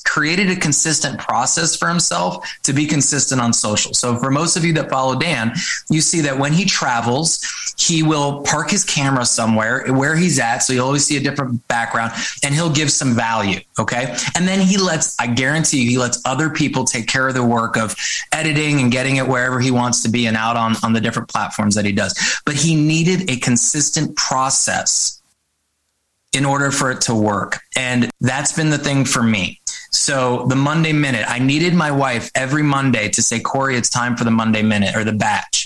created 0.06 0.52
a 0.52 0.56
consistent 0.56 1.20
process 1.20 1.76
for 1.76 1.88
himself 1.88 2.48
to 2.62 2.72
be 2.72 2.86
consistent 2.86 3.42
on 3.42 3.52
social. 3.52 3.94
So 3.96 4.18
for 4.18 4.30
most 4.30 4.56
of 4.58 4.64
you 4.64 4.74
that 4.74 4.92
follow 4.92 5.18
dan 5.18 5.54
you 5.90 6.00
see 6.00 6.22
that 6.22 6.38
when 6.38 6.54
he 6.54 6.66
travels 6.66 7.44
he 7.80 8.04
will 8.04 8.44
park 8.44 8.70
his 8.70 8.84
camera 8.84 9.26
somewhere 9.26 9.92
where 9.92 10.16
he's 10.16 10.38
at 10.38 10.60
so 10.60 10.74
you'll 10.74 10.86
always 10.86 11.06
see 11.06 11.18
a 11.18 11.22
different 11.22 11.68
background 11.68 12.14
and 12.44 12.54
he'll 12.54 12.72
give 12.72 12.92
some 12.92 13.16
value 13.16 13.60
okay? 13.80 14.16
And 14.36 14.48
then 14.48 14.60
he 14.60 14.78
lets 14.78 15.20
i 15.20 15.26
guarantee 15.26 15.55
he 15.64 15.98
lets 15.98 16.22
other 16.26 16.50
people 16.50 16.84
take 16.84 17.08
care 17.08 17.28
of 17.28 17.34
the 17.34 17.44
work 17.44 17.78
of 17.78 17.96
editing 18.32 18.82
and 18.82 18.92
getting 18.92 19.16
it 19.18 19.28
wherever 19.28 19.60
he 19.60 19.72
wants 19.72 20.04
to 20.04 20.10
be 20.10 20.26
and 20.26 20.36
out 20.36 20.58
on, 20.58 20.76
on 20.84 20.94
the 20.94 21.02
different 21.02 21.30
platforms 21.30 21.76
that 21.76 21.86
he 21.86 21.92
does. 21.92 22.42
But 22.46 22.56
he 22.56 22.76
needed 22.76 23.30
a 23.30 23.38
consistent 23.38 24.16
process 24.16 25.22
in 26.34 26.46
order 26.46 26.72
for 26.72 26.92
it 26.92 27.02
to 27.02 27.16
work. 27.16 27.60
And 27.78 28.12
that's 28.20 28.52
been 28.52 28.70
the 28.70 28.78
thing 28.78 29.06
for 29.06 29.24
me. 29.24 29.62
So 29.92 30.46
the 30.48 30.56
Monday 30.56 30.92
minute, 30.92 31.26
I 31.28 31.40
needed 31.40 31.74
my 31.74 31.92
wife 31.92 32.30
every 32.36 32.64
Monday 32.64 33.08
to 33.10 33.22
say, 33.22 33.40
Corey, 33.40 33.78
it's 33.78 33.90
time 33.90 34.18
for 34.18 34.26
the 34.26 34.32
Monday 34.32 34.62
minute 34.62 34.96
or 34.96 35.06
the 35.06 35.14
batch. 35.14 35.66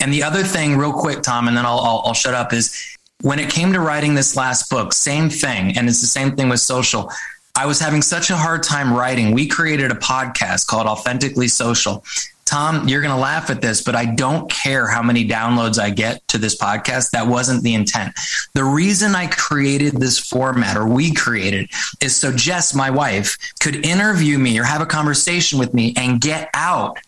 And 0.00 0.12
the 0.12 0.22
other 0.22 0.42
thing, 0.42 0.76
real 0.76 0.92
quick, 0.92 1.22
Tom, 1.22 1.48
and 1.48 1.56
then 1.56 1.66
I'll, 1.66 1.80
I'll, 1.80 2.02
I'll 2.06 2.14
shut 2.14 2.34
up, 2.34 2.52
is 2.52 2.96
when 3.22 3.38
it 3.38 3.50
came 3.50 3.72
to 3.72 3.80
writing 3.80 4.14
this 4.14 4.36
last 4.36 4.70
book, 4.70 4.92
same 4.92 5.28
thing. 5.28 5.76
And 5.76 5.88
it's 5.88 6.00
the 6.00 6.06
same 6.06 6.36
thing 6.36 6.48
with 6.48 6.60
social. 6.60 7.10
I 7.56 7.64
was 7.64 7.80
having 7.80 8.02
such 8.02 8.28
a 8.28 8.36
hard 8.36 8.62
time 8.62 8.92
writing. 8.92 9.32
We 9.32 9.48
created 9.48 9.90
a 9.90 9.94
podcast 9.94 10.66
called 10.66 10.86
Authentically 10.86 11.48
Social. 11.48 12.04
Tom, 12.44 12.86
you're 12.86 13.00
going 13.00 13.14
to 13.14 13.20
laugh 13.20 13.50
at 13.50 13.60
this, 13.60 13.82
but 13.82 13.96
I 13.96 14.04
don't 14.04 14.48
care 14.48 14.86
how 14.86 15.02
many 15.02 15.26
downloads 15.26 15.80
I 15.80 15.90
get 15.90 16.26
to 16.28 16.38
this 16.38 16.56
podcast. 16.56 17.10
That 17.10 17.26
wasn't 17.26 17.62
the 17.62 17.74
intent. 17.74 18.14
The 18.54 18.62
reason 18.62 19.16
I 19.16 19.26
created 19.26 19.94
this 19.94 20.18
format 20.18 20.76
or 20.76 20.86
we 20.86 21.12
created 21.12 21.70
is 22.00 22.14
so 22.14 22.30
Jess, 22.30 22.74
my 22.74 22.90
wife, 22.90 23.36
could 23.60 23.84
interview 23.84 24.38
me 24.38 24.58
or 24.58 24.64
have 24.64 24.82
a 24.82 24.86
conversation 24.86 25.58
with 25.58 25.74
me 25.74 25.94
and 25.96 26.20
get 26.20 26.50
out 26.54 26.98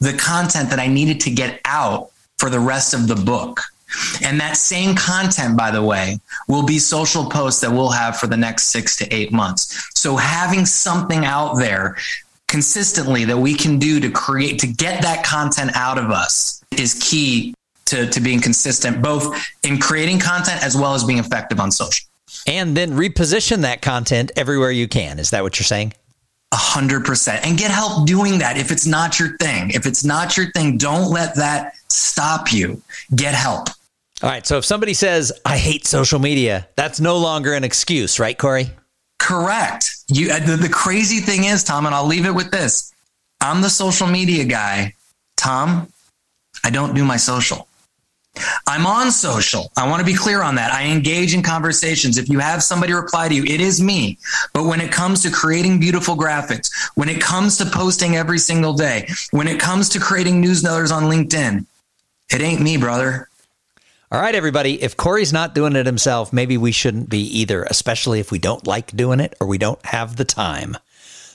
the 0.00 0.12
content 0.12 0.70
that 0.70 0.78
I 0.78 0.86
needed 0.86 1.20
to 1.20 1.30
get 1.30 1.60
out 1.64 2.10
for 2.36 2.50
the 2.50 2.60
rest 2.60 2.94
of 2.94 3.08
the 3.08 3.16
book. 3.16 3.62
And 4.22 4.40
that 4.40 4.56
same 4.56 4.94
content, 4.94 5.56
by 5.56 5.70
the 5.70 5.82
way, 5.82 6.18
will 6.46 6.64
be 6.64 6.78
social 6.78 7.28
posts 7.28 7.60
that 7.60 7.70
we'll 7.70 7.90
have 7.90 8.18
for 8.18 8.26
the 8.26 8.36
next 8.36 8.64
six 8.64 8.96
to 8.98 9.14
eight 9.14 9.32
months. 9.32 9.90
So 9.94 10.16
having 10.16 10.66
something 10.66 11.24
out 11.24 11.54
there 11.56 11.96
consistently 12.46 13.24
that 13.26 13.38
we 13.38 13.54
can 13.54 13.78
do 13.78 14.00
to 14.00 14.10
create, 14.10 14.58
to 14.60 14.66
get 14.66 15.02
that 15.02 15.24
content 15.24 15.70
out 15.74 15.98
of 15.98 16.10
us 16.10 16.62
is 16.76 16.94
key 17.02 17.54
to, 17.86 18.06
to 18.06 18.20
being 18.20 18.40
consistent, 18.40 19.02
both 19.02 19.34
in 19.62 19.78
creating 19.78 20.18
content 20.18 20.62
as 20.62 20.76
well 20.76 20.94
as 20.94 21.04
being 21.04 21.18
effective 21.18 21.60
on 21.60 21.70
social. 21.70 22.06
And 22.46 22.76
then 22.76 22.92
reposition 22.92 23.62
that 23.62 23.82
content 23.82 24.32
everywhere 24.36 24.70
you 24.70 24.88
can. 24.88 25.18
Is 25.18 25.30
that 25.30 25.42
what 25.42 25.58
you're 25.58 25.64
saying? 25.64 25.94
A 26.52 26.56
hundred 26.56 27.04
percent. 27.04 27.44
And 27.46 27.58
get 27.58 27.70
help 27.70 28.06
doing 28.06 28.38
that 28.38 28.56
if 28.56 28.70
it's 28.70 28.86
not 28.86 29.18
your 29.18 29.36
thing. 29.36 29.70
If 29.70 29.86
it's 29.86 30.04
not 30.04 30.36
your 30.36 30.50
thing, 30.52 30.78
don't 30.78 31.10
let 31.10 31.36
that 31.36 31.74
stop 31.88 32.52
you. 32.52 32.80
Get 33.14 33.34
help. 33.34 33.68
All 34.22 34.28
right. 34.28 34.46
So 34.46 34.58
if 34.58 34.64
somebody 34.64 34.94
says, 34.94 35.32
I 35.44 35.56
hate 35.58 35.86
social 35.86 36.18
media, 36.18 36.68
that's 36.76 37.00
no 37.00 37.18
longer 37.18 37.52
an 37.52 37.64
excuse, 37.64 38.18
right, 38.18 38.36
Corey? 38.36 38.70
Correct. 39.18 39.96
You, 40.08 40.32
uh, 40.32 40.40
the, 40.40 40.56
the 40.56 40.68
crazy 40.68 41.20
thing 41.20 41.44
is, 41.44 41.62
Tom, 41.62 41.86
and 41.86 41.94
I'll 41.94 42.06
leave 42.06 42.26
it 42.26 42.34
with 42.34 42.50
this 42.50 42.92
I'm 43.40 43.60
the 43.60 43.70
social 43.70 44.06
media 44.06 44.44
guy. 44.44 44.94
Tom, 45.36 45.92
I 46.64 46.70
don't 46.70 46.94
do 46.94 47.04
my 47.04 47.16
social. 47.16 47.68
I'm 48.66 48.86
on 48.86 49.10
social. 49.10 49.70
I 49.76 49.88
want 49.88 50.00
to 50.00 50.06
be 50.06 50.14
clear 50.14 50.42
on 50.42 50.54
that. 50.56 50.72
I 50.72 50.86
engage 50.86 51.34
in 51.34 51.42
conversations. 51.42 52.18
If 52.18 52.28
you 52.28 52.38
have 52.38 52.62
somebody 52.62 52.92
reply 52.92 53.28
to 53.28 53.34
you, 53.34 53.44
it 53.44 53.60
is 53.60 53.82
me. 53.82 54.18
But 54.52 54.64
when 54.64 54.80
it 54.80 54.92
comes 54.92 55.22
to 55.22 55.30
creating 55.30 55.80
beautiful 55.80 56.16
graphics, 56.16 56.70
when 56.94 57.08
it 57.08 57.20
comes 57.20 57.56
to 57.58 57.66
posting 57.66 58.16
every 58.16 58.38
single 58.38 58.74
day, 58.74 59.08
when 59.30 59.48
it 59.48 59.60
comes 59.60 59.88
to 59.90 60.00
creating 60.00 60.42
newsletters 60.42 60.92
on 60.92 61.04
LinkedIn, 61.04 61.64
it 62.32 62.40
ain't 62.40 62.60
me, 62.60 62.76
brother. 62.76 63.27
All 64.10 64.18
right, 64.18 64.34
everybody. 64.34 64.82
If 64.82 64.96
Corey's 64.96 65.34
not 65.34 65.54
doing 65.54 65.76
it 65.76 65.84
himself, 65.84 66.32
maybe 66.32 66.56
we 66.56 66.72
shouldn't 66.72 67.10
be 67.10 67.20
either, 67.40 67.64
especially 67.64 68.20
if 68.20 68.32
we 68.32 68.38
don't 68.38 68.66
like 68.66 68.96
doing 68.96 69.20
it 69.20 69.34
or 69.38 69.46
we 69.46 69.58
don't 69.58 69.84
have 69.84 70.16
the 70.16 70.24
time. 70.24 70.78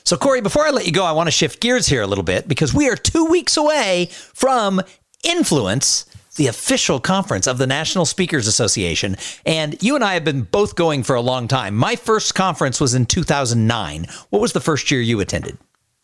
So, 0.03 0.17
Corey, 0.17 0.41
before 0.41 0.65
I 0.65 0.71
let 0.71 0.87
you 0.87 0.91
go, 0.91 1.05
I 1.05 1.11
want 1.11 1.27
to 1.27 1.31
shift 1.31 1.61
gears 1.61 1.85
here 1.85 2.01
a 2.01 2.07
little 2.07 2.23
bit 2.23 2.47
because 2.47 2.73
we 2.73 2.89
are 2.89 2.95
two 2.95 3.25
weeks 3.25 3.57
away 3.57 4.09
from 4.11 4.81
Influence, 5.23 6.07
the 6.35 6.47
official 6.47 6.99
conference 6.99 7.45
of 7.45 7.59
the 7.59 7.67
National 7.67 8.05
Speakers 8.05 8.47
Association. 8.47 9.17
And 9.45 9.81
you 9.83 9.93
and 9.93 10.03
I 10.03 10.15
have 10.15 10.25
been 10.25 10.41
both 10.41 10.75
going 10.75 11.03
for 11.03 11.15
a 11.15 11.21
long 11.21 11.47
time. 11.47 11.75
My 11.75 11.95
first 11.95 12.33
conference 12.33 12.81
was 12.81 12.95
in 12.95 13.05
2009. 13.05 14.07
What 14.31 14.41
was 14.41 14.53
the 14.53 14.59
first 14.59 14.89
year 14.89 14.99
you 14.99 15.19
attended? 15.19 15.59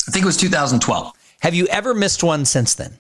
I 0.08 0.12
think 0.12 0.22
it 0.22 0.28
was 0.28 0.38
2012. 0.38 1.14
Have 1.42 1.56
you 1.56 1.66
ever 1.66 1.96
missed 1.96 2.24
one 2.24 2.46
since 2.46 2.76
then? 2.76 3.00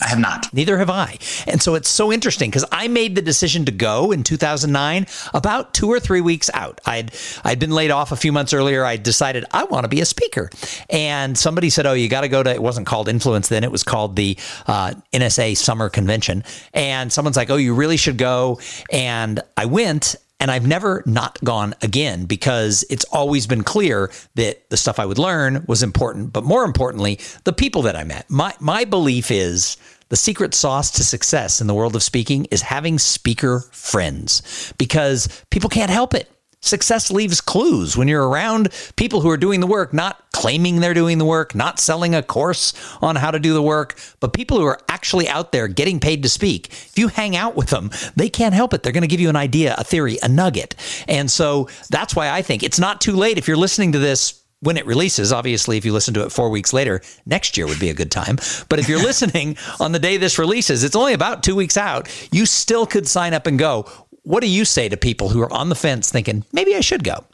I 0.00 0.08
have 0.08 0.18
not. 0.18 0.52
Neither 0.52 0.78
have 0.78 0.90
I. 0.90 1.18
And 1.46 1.60
so 1.60 1.74
it's 1.74 1.88
so 1.88 2.12
interesting 2.12 2.50
because 2.50 2.64
I 2.70 2.88
made 2.88 3.14
the 3.14 3.22
decision 3.22 3.64
to 3.64 3.72
go 3.72 4.12
in 4.12 4.22
2009 4.22 5.06
about 5.34 5.74
two 5.74 5.88
or 5.88 5.98
three 5.98 6.20
weeks 6.20 6.50
out. 6.54 6.80
I'd 6.86 7.12
I'd 7.44 7.58
been 7.58 7.72
laid 7.72 7.90
off 7.90 8.12
a 8.12 8.16
few 8.16 8.30
months 8.30 8.52
earlier. 8.52 8.84
I 8.84 8.96
decided 8.96 9.44
I 9.50 9.64
want 9.64 9.84
to 9.84 9.88
be 9.88 10.00
a 10.00 10.04
speaker, 10.04 10.50
and 10.88 11.36
somebody 11.36 11.70
said, 11.70 11.86
"Oh, 11.86 11.94
you 11.94 12.08
got 12.08 12.20
to 12.20 12.28
go 12.28 12.42
to." 12.42 12.50
It 12.50 12.62
wasn't 12.62 12.86
called 12.86 13.08
Influence 13.08 13.48
then; 13.48 13.64
it 13.64 13.72
was 13.72 13.82
called 13.82 14.14
the 14.14 14.38
uh, 14.66 14.92
NSA 15.12 15.56
Summer 15.56 15.88
Convention. 15.88 16.44
And 16.72 17.12
someone's 17.12 17.36
like, 17.36 17.50
"Oh, 17.50 17.56
you 17.56 17.74
really 17.74 17.96
should 17.96 18.18
go." 18.18 18.60
And 18.92 19.40
I 19.56 19.66
went, 19.66 20.16
and 20.40 20.50
I've 20.50 20.66
never 20.66 21.02
not 21.06 21.42
gone 21.42 21.74
again 21.82 22.24
because 22.24 22.84
it's 22.90 23.04
always 23.06 23.46
been 23.46 23.64
clear 23.64 24.10
that 24.36 24.68
the 24.70 24.76
stuff 24.76 24.98
I 24.98 25.06
would 25.06 25.18
learn 25.18 25.64
was 25.66 25.82
important, 25.82 26.32
but 26.32 26.44
more 26.44 26.64
importantly, 26.64 27.18
the 27.44 27.52
people 27.52 27.82
that 27.82 27.96
I 27.96 28.04
met. 28.04 28.28
My 28.30 28.54
my 28.60 28.84
belief 28.84 29.30
is 29.30 29.76
the 30.08 30.16
secret 30.16 30.54
sauce 30.54 30.90
to 30.92 31.04
success 31.04 31.60
in 31.60 31.66
the 31.66 31.74
world 31.74 31.94
of 31.94 32.02
speaking 32.02 32.46
is 32.46 32.62
having 32.62 32.98
speaker 32.98 33.64
friends 33.72 34.72
because 34.78 35.44
people 35.50 35.68
can't 35.68 35.90
help 35.90 36.14
it. 36.14 36.30
Success 36.60 37.10
leaves 37.10 37.40
clues 37.40 37.96
when 37.96 38.08
you're 38.08 38.28
around 38.28 38.68
people 38.96 39.20
who 39.20 39.30
are 39.30 39.36
doing 39.36 39.60
the 39.60 39.66
work, 39.66 39.94
not 39.94 40.24
claiming 40.32 40.80
they're 40.80 40.94
doing 40.94 41.18
the 41.18 41.24
work, 41.24 41.54
not 41.54 41.78
selling 41.78 42.14
a 42.14 42.22
course 42.22 42.72
on 43.00 43.16
how 43.16 43.30
to 43.30 43.38
do 43.38 43.54
the 43.54 43.62
work, 43.62 43.98
but 44.20 44.32
people 44.32 44.58
who 44.58 44.64
are 44.64 44.78
actually 44.88 45.28
out 45.28 45.52
there 45.52 45.68
getting 45.68 46.00
paid 46.00 46.22
to 46.22 46.28
speak. 46.28 46.68
If 46.68 46.98
you 46.98 47.08
hang 47.08 47.36
out 47.36 47.54
with 47.54 47.68
them, 47.68 47.90
they 48.16 48.28
can't 48.28 48.54
help 48.54 48.74
it. 48.74 48.82
They're 48.82 48.92
going 48.92 49.02
to 49.02 49.08
give 49.08 49.20
you 49.20 49.28
an 49.28 49.36
idea, 49.36 49.74
a 49.78 49.84
theory, 49.84 50.18
a 50.22 50.28
nugget. 50.28 50.74
And 51.06 51.30
so 51.30 51.68
that's 51.90 52.16
why 52.16 52.30
I 52.30 52.42
think 52.42 52.62
it's 52.62 52.78
not 52.78 53.00
too 53.00 53.14
late 53.14 53.38
if 53.38 53.46
you're 53.46 53.56
listening 53.56 53.92
to 53.92 53.98
this 53.98 54.42
when 54.60 54.76
it 54.76 54.86
releases. 54.86 55.32
Obviously, 55.32 55.76
if 55.76 55.84
you 55.84 55.92
listen 55.92 56.14
to 56.14 56.24
it 56.24 56.32
four 56.32 56.50
weeks 56.50 56.72
later, 56.72 57.00
next 57.26 57.56
year 57.56 57.66
would 57.66 57.80
be 57.80 57.90
a 57.90 57.94
good 57.94 58.10
time. 58.10 58.36
But 58.68 58.78
if 58.78 58.88
you're 58.88 58.98
listening 59.02 59.56
on 59.80 59.92
the 59.92 59.98
day 59.98 60.16
this 60.16 60.38
releases, 60.38 60.84
it's 60.84 60.96
only 60.96 61.12
about 61.12 61.42
two 61.42 61.54
weeks 61.54 61.76
out. 61.76 62.08
You 62.32 62.46
still 62.46 62.86
could 62.86 63.06
sign 63.06 63.34
up 63.34 63.46
and 63.46 63.58
go. 63.58 63.86
What 64.28 64.42
do 64.42 64.46
you 64.46 64.66
say 64.66 64.90
to 64.90 64.98
people 64.98 65.30
who 65.30 65.40
are 65.40 65.50
on 65.50 65.70
the 65.70 65.74
fence 65.74 66.12
thinking, 66.12 66.44
maybe 66.52 66.76
I 66.76 66.80
should 66.80 67.02
go? 67.02 67.24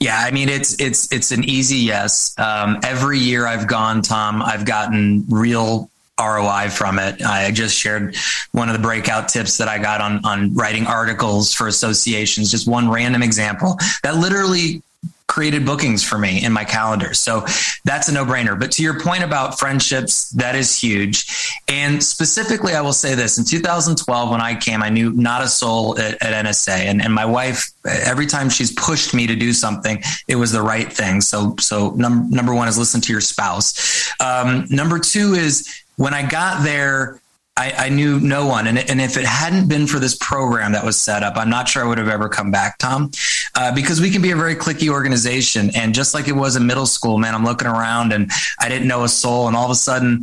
Yeah, 0.00 0.18
I 0.18 0.32
mean 0.32 0.48
it's 0.48 0.80
it's 0.80 1.12
it's 1.12 1.30
an 1.30 1.44
easy 1.44 1.76
yes. 1.76 2.34
Um, 2.38 2.80
every 2.82 3.20
year 3.20 3.46
I've 3.46 3.68
gone, 3.68 4.02
Tom, 4.02 4.42
I've 4.42 4.64
gotten 4.64 5.24
real 5.28 5.88
ROI 6.18 6.70
from 6.70 6.98
it. 6.98 7.22
I 7.22 7.52
just 7.52 7.76
shared 7.76 8.16
one 8.50 8.68
of 8.68 8.72
the 8.72 8.82
breakout 8.82 9.28
tips 9.28 9.58
that 9.58 9.68
I 9.68 9.78
got 9.78 10.00
on 10.00 10.24
on 10.24 10.52
writing 10.52 10.88
articles 10.88 11.54
for 11.54 11.68
associations. 11.68 12.50
Just 12.50 12.66
one 12.66 12.90
random 12.90 13.22
example 13.22 13.78
that 14.02 14.16
literally 14.16 14.82
created 15.30 15.64
bookings 15.64 16.02
for 16.02 16.18
me 16.18 16.44
in 16.44 16.52
my 16.52 16.64
calendar. 16.64 17.14
So 17.14 17.46
that's 17.84 18.08
a 18.08 18.12
no 18.12 18.24
brainer. 18.24 18.58
But 18.58 18.72
to 18.72 18.82
your 18.82 18.98
point 18.98 19.22
about 19.22 19.60
friendships, 19.60 20.28
that 20.30 20.56
is 20.56 20.76
huge. 20.76 21.54
And 21.68 22.02
specifically, 22.02 22.74
I 22.74 22.80
will 22.80 22.92
say 22.92 23.14
this 23.14 23.38
in 23.38 23.44
2012, 23.44 24.30
when 24.30 24.40
I 24.40 24.56
came, 24.56 24.82
I 24.82 24.88
knew 24.88 25.12
not 25.12 25.42
a 25.42 25.46
soul 25.46 25.96
at, 26.00 26.20
at 26.20 26.44
NSA. 26.44 26.70
And, 26.70 27.00
and 27.00 27.14
my 27.14 27.24
wife, 27.24 27.70
every 27.86 28.26
time 28.26 28.50
she's 28.50 28.72
pushed 28.72 29.14
me 29.14 29.28
to 29.28 29.36
do 29.36 29.52
something, 29.52 30.02
it 30.26 30.34
was 30.34 30.50
the 30.50 30.62
right 30.62 30.92
thing. 30.92 31.20
So, 31.20 31.54
so 31.60 31.90
num- 31.90 32.28
number 32.28 32.52
one 32.52 32.66
is 32.66 32.76
listen 32.76 33.00
to 33.02 33.12
your 33.12 33.20
spouse. 33.20 34.10
Um, 34.18 34.66
number 34.68 34.98
two 34.98 35.34
is 35.34 35.68
when 35.94 36.12
I 36.12 36.28
got 36.28 36.64
there, 36.64 37.19
I, 37.60 37.74
I, 37.76 37.88
knew 37.90 38.18
no 38.20 38.46
one. 38.46 38.66
And, 38.66 38.78
and 38.78 39.02
if 39.02 39.18
it 39.18 39.26
hadn't 39.26 39.68
been 39.68 39.86
for 39.86 39.98
this 39.98 40.16
program 40.16 40.72
that 40.72 40.82
was 40.82 40.98
set 40.98 41.22
up, 41.22 41.36
I'm 41.36 41.50
not 41.50 41.68
sure 41.68 41.84
I 41.84 41.86
would 41.86 41.98
have 41.98 42.08
ever 42.08 42.26
come 42.26 42.50
back, 42.50 42.78
Tom, 42.78 43.10
uh, 43.54 43.74
because 43.74 44.00
we 44.00 44.10
can 44.10 44.22
be 44.22 44.30
a 44.30 44.36
very 44.36 44.54
cliquey 44.56 44.88
organization. 44.88 45.70
And 45.74 45.94
just 45.94 46.14
like 46.14 46.26
it 46.26 46.32
was 46.32 46.56
in 46.56 46.66
middle 46.66 46.86
school, 46.86 47.18
man, 47.18 47.34
I'm 47.34 47.44
looking 47.44 47.68
around 47.68 48.14
and 48.14 48.30
I 48.58 48.70
didn't 48.70 48.88
know 48.88 49.04
a 49.04 49.08
soul. 49.10 49.46
And 49.46 49.54
all 49.54 49.66
of 49.66 49.70
a 49.70 49.74
sudden, 49.74 50.22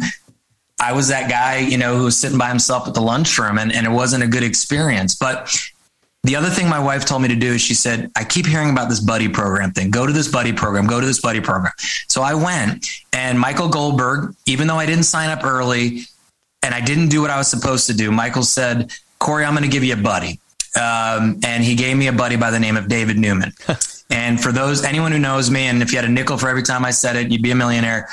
I 0.80 0.94
was 0.94 1.10
that 1.10 1.30
guy, 1.30 1.60
you 1.60 1.78
know, 1.78 1.96
who 1.96 2.06
was 2.06 2.18
sitting 2.20 2.40
by 2.40 2.50
himself 2.50 2.88
at 2.88 2.96
the 2.96 3.02
lunchroom 3.02 3.60
and, 3.60 3.72
and 3.72 3.86
it 3.86 3.92
wasn't 3.92 4.24
a 4.24 4.28
good 4.28 4.44
experience. 4.44 5.16
But 5.16 5.56
The 6.24 6.36
other 6.36 6.50
thing 6.50 6.68
my 6.68 6.80
wife 6.80 7.06
told 7.06 7.22
me 7.22 7.30
to 7.30 7.36
do 7.36 7.54
is 7.54 7.62
she 7.62 7.74
said, 7.76 8.12
I 8.16 8.24
keep 8.24 8.46
hearing 8.48 8.72
about 8.72 8.90
this 8.90 9.00
buddy 9.00 9.30
program 9.30 9.72
thing. 9.72 9.92
Go 9.92 10.06
to 10.06 10.12
this 10.12 10.28
buddy 10.28 10.52
program, 10.52 10.88
go 10.88 11.00
to 11.00 11.06
this 11.06 11.22
buddy 11.22 11.40
program. 11.40 11.72
So 12.10 12.22
I 12.22 12.34
went 12.34 12.86
and 13.14 13.40
Michael 13.40 13.70
Goldberg, 13.70 14.36
even 14.46 14.68
though 14.68 14.76
I 14.76 14.86
didn't 14.86 15.06
sign 15.06 15.30
up 15.30 15.46
early 15.46 16.08
and 16.64 16.74
I 16.74 16.82
didn't 16.82 17.10
do 17.10 17.22
what 17.22 17.30
I 17.30 17.38
was 17.38 17.48
supposed 17.48 17.88
to 17.88 17.94
do, 17.94 18.12
Michael 18.12 18.44
said, 18.44 18.92
Corey, 19.20 19.46
I'm 19.46 19.54
going 19.54 19.64
to 19.64 19.70
give 19.70 19.84
you 19.84 19.94
a 19.94 19.98
buddy. 19.98 20.40
Um, 20.76 21.40
and 21.44 21.64
he 21.64 21.76
gave 21.76 21.98
me 21.98 22.08
a 22.08 22.14
buddy 22.14 22.36
by 22.36 22.52
the 22.52 22.60
name 22.60 22.78
of 22.78 22.88
David 22.88 23.18
Newman. 23.18 23.54
and 24.10 24.40
for 24.40 24.52
those, 24.52 24.84
anyone 24.84 25.12
who 25.12 25.20
knows 25.20 25.50
me, 25.50 25.64
and 25.68 25.82
if 25.82 25.92
you 25.92 25.98
had 25.98 26.06
a 26.06 26.12
nickel 26.12 26.38
for 26.38 26.50
every 26.50 26.64
time 26.64 26.86
I 26.86 26.92
said 26.92 27.16
it, 27.16 27.32
you'd 27.32 27.42
be 27.42 27.52
a 27.52 27.56
millionaire 27.56 28.10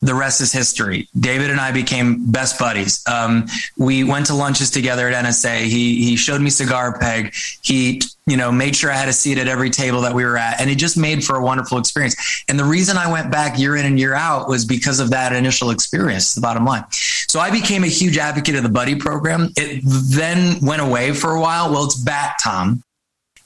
the 0.00 0.14
rest 0.14 0.40
is 0.40 0.52
history. 0.52 1.08
David 1.18 1.50
and 1.50 1.60
I 1.60 1.72
became 1.72 2.30
best 2.30 2.58
buddies. 2.58 3.02
Um, 3.08 3.46
we 3.76 4.04
went 4.04 4.26
to 4.26 4.34
lunches 4.34 4.70
together 4.70 5.08
at 5.08 5.24
NSA. 5.24 5.64
He 5.64 6.04
he 6.04 6.16
showed 6.16 6.40
me 6.40 6.50
cigar 6.50 6.96
peg. 6.98 7.34
He 7.62 8.00
you 8.26 8.36
know 8.36 8.52
made 8.52 8.76
sure 8.76 8.92
I 8.92 8.94
had 8.94 9.08
a 9.08 9.12
seat 9.12 9.38
at 9.38 9.48
every 9.48 9.70
table 9.70 10.02
that 10.02 10.14
we 10.14 10.24
were 10.24 10.36
at, 10.36 10.60
and 10.60 10.70
it 10.70 10.76
just 10.76 10.96
made 10.96 11.24
for 11.24 11.36
a 11.36 11.42
wonderful 11.42 11.78
experience. 11.78 12.44
And 12.48 12.58
the 12.58 12.64
reason 12.64 12.96
I 12.96 13.10
went 13.10 13.32
back 13.32 13.58
year 13.58 13.74
in 13.76 13.86
and 13.86 13.98
year 13.98 14.14
out 14.14 14.48
was 14.48 14.64
because 14.64 15.00
of 15.00 15.10
that 15.10 15.32
initial 15.32 15.70
experience. 15.70 16.34
The 16.34 16.40
bottom 16.40 16.64
line. 16.64 16.84
So 16.92 17.40
I 17.40 17.50
became 17.50 17.82
a 17.82 17.88
huge 17.88 18.18
advocate 18.18 18.54
of 18.54 18.62
the 18.62 18.68
buddy 18.68 18.94
program. 18.94 19.50
It 19.56 19.82
then 19.84 20.60
went 20.60 20.80
away 20.80 21.12
for 21.12 21.32
a 21.32 21.40
while. 21.40 21.72
Well, 21.72 21.84
it's 21.84 21.96
back, 21.96 22.38
Tom. 22.42 22.82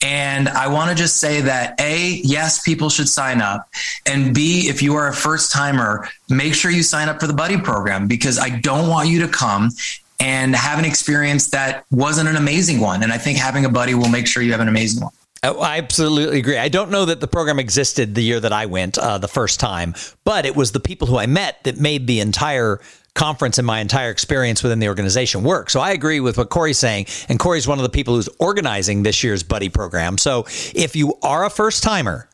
And 0.03 0.49
I 0.49 0.67
want 0.67 0.91
to 0.91 0.97
just 0.97 1.19
say 1.19 1.41
that 1.43 1.81
A, 1.81 2.21
yes, 2.25 2.63
people 2.63 2.91
should 2.91 3.09
sign 3.09 3.41
up. 3.41 3.69
And 4.05 4.35
B, 4.35 4.69
if 4.69 4.83
you 4.83 4.97
are 4.97 5.09
a 5.09 5.15
first 5.15 5.53
timer, 5.53 6.09
make 6.29 6.55
sure 6.55 6.71
you 6.71 6.83
sign 6.83 7.09
up 7.09 7.21
for 7.21 7.29
the 7.29 7.33
buddy 7.33 7.57
program 7.57 8.09
because 8.09 8.39
I 8.39 8.51
don't 8.51 8.89
want 8.89 9.09
you 9.09 9.21
to 9.21 9.29
come 9.29 9.71
and 10.19 10.55
have 10.55 10.79
an 10.79 10.85
experience 10.85 11.51
that 11.51 11.85
wasn't 11.91 12.29
an 12.29 12.37
amazing 12.37 12.81
one. 12.81 13.03
And 13.03 13.13
I 13.13 13.19
think 13.19 13.39
having 13.39 13.65
a 13.65 13.69
buddy 13.69 13.95
will 13.95 14.09
make 14.09 14.27
sure 14.27 14.43
you 14.43 14.53
have 14.53 14.61
an 14.61 14.69
amazing 14.69 15.03
one. 15.03 15.13
Oh, 15.45 15.61
I 15.61 15.79
absolutely 15.79 16.39
agree. 16.39 16.57
I 16.57 16.69
don't 16.69 16.91
know 16.93 17.05
that 17.05 17.21
the 17.21 17.27
program 17.27 17.59
existed 17.59 18.15
the 18.15 18.23
year 18.23 18.39
that 18.39 18.53
I 18.53 18.67
went 18.67 18.97
uh, 18.97 19.19
the 19.19 19.27
first 19.27 19.59
time, 19.59 19.95
but 20.23 20.47
it 20.47 20.55
was 20.55 20.71
the 20.71 20.79
people 20.79 21.09
who 21.09 21.19
I 21.19 21.27
met 21.27 21.65
that 21.65 21.79
made 21.79 22.07
the 22.07 22.21
entire 22.21 22.81
conference 23.15 23.59
and 23.59 23.67
my 23.67 23.81
entire 23.81 24.11
experience 24.11 24.63
within 24.63 24.79
the 24.79 24.89
organization 24.89 25.43
work. 25.43 25.71
So 25.71 25.81
I 25.81 25.93
agree 25.93 26.21
with 26.21 26.39
what 26.39 26.51
Corey's 26.51 26.79
saying. 26.79 27.07
And 27.29 27.39
Corey's 27.39 27.69
one 27.69 27.79
of 27.79 27.83
the 27.83 27.91
people 27.91 28.15
who's 28.15 28.29
organizing 28.39 29.03
this 29.03 29.23
year's 29.23 29.43
buddy 29.43 29.69
program. 29.69 30.19
So 30.19 30.47
if 30.75 30.97
you 30.97 31.15
are 31.23 31.45
a 31.45 31.51
first 31.51 31.83
timer 31.83 32.29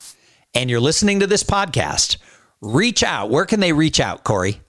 and 0.54 0.70
you're 0.70 0.80
listening 0.80 1.20
to 1.20 1.26
this 1.26 1.42
podcast, 1.42 2.18
reach 2.60 3.02
out. 3.02 3.30
Where 3.30 3.44
can 3.44 3.60
they 3.60 3.72
reach 3.72 4.00
out, 4.00 4.24
Corey? 4.24 4.60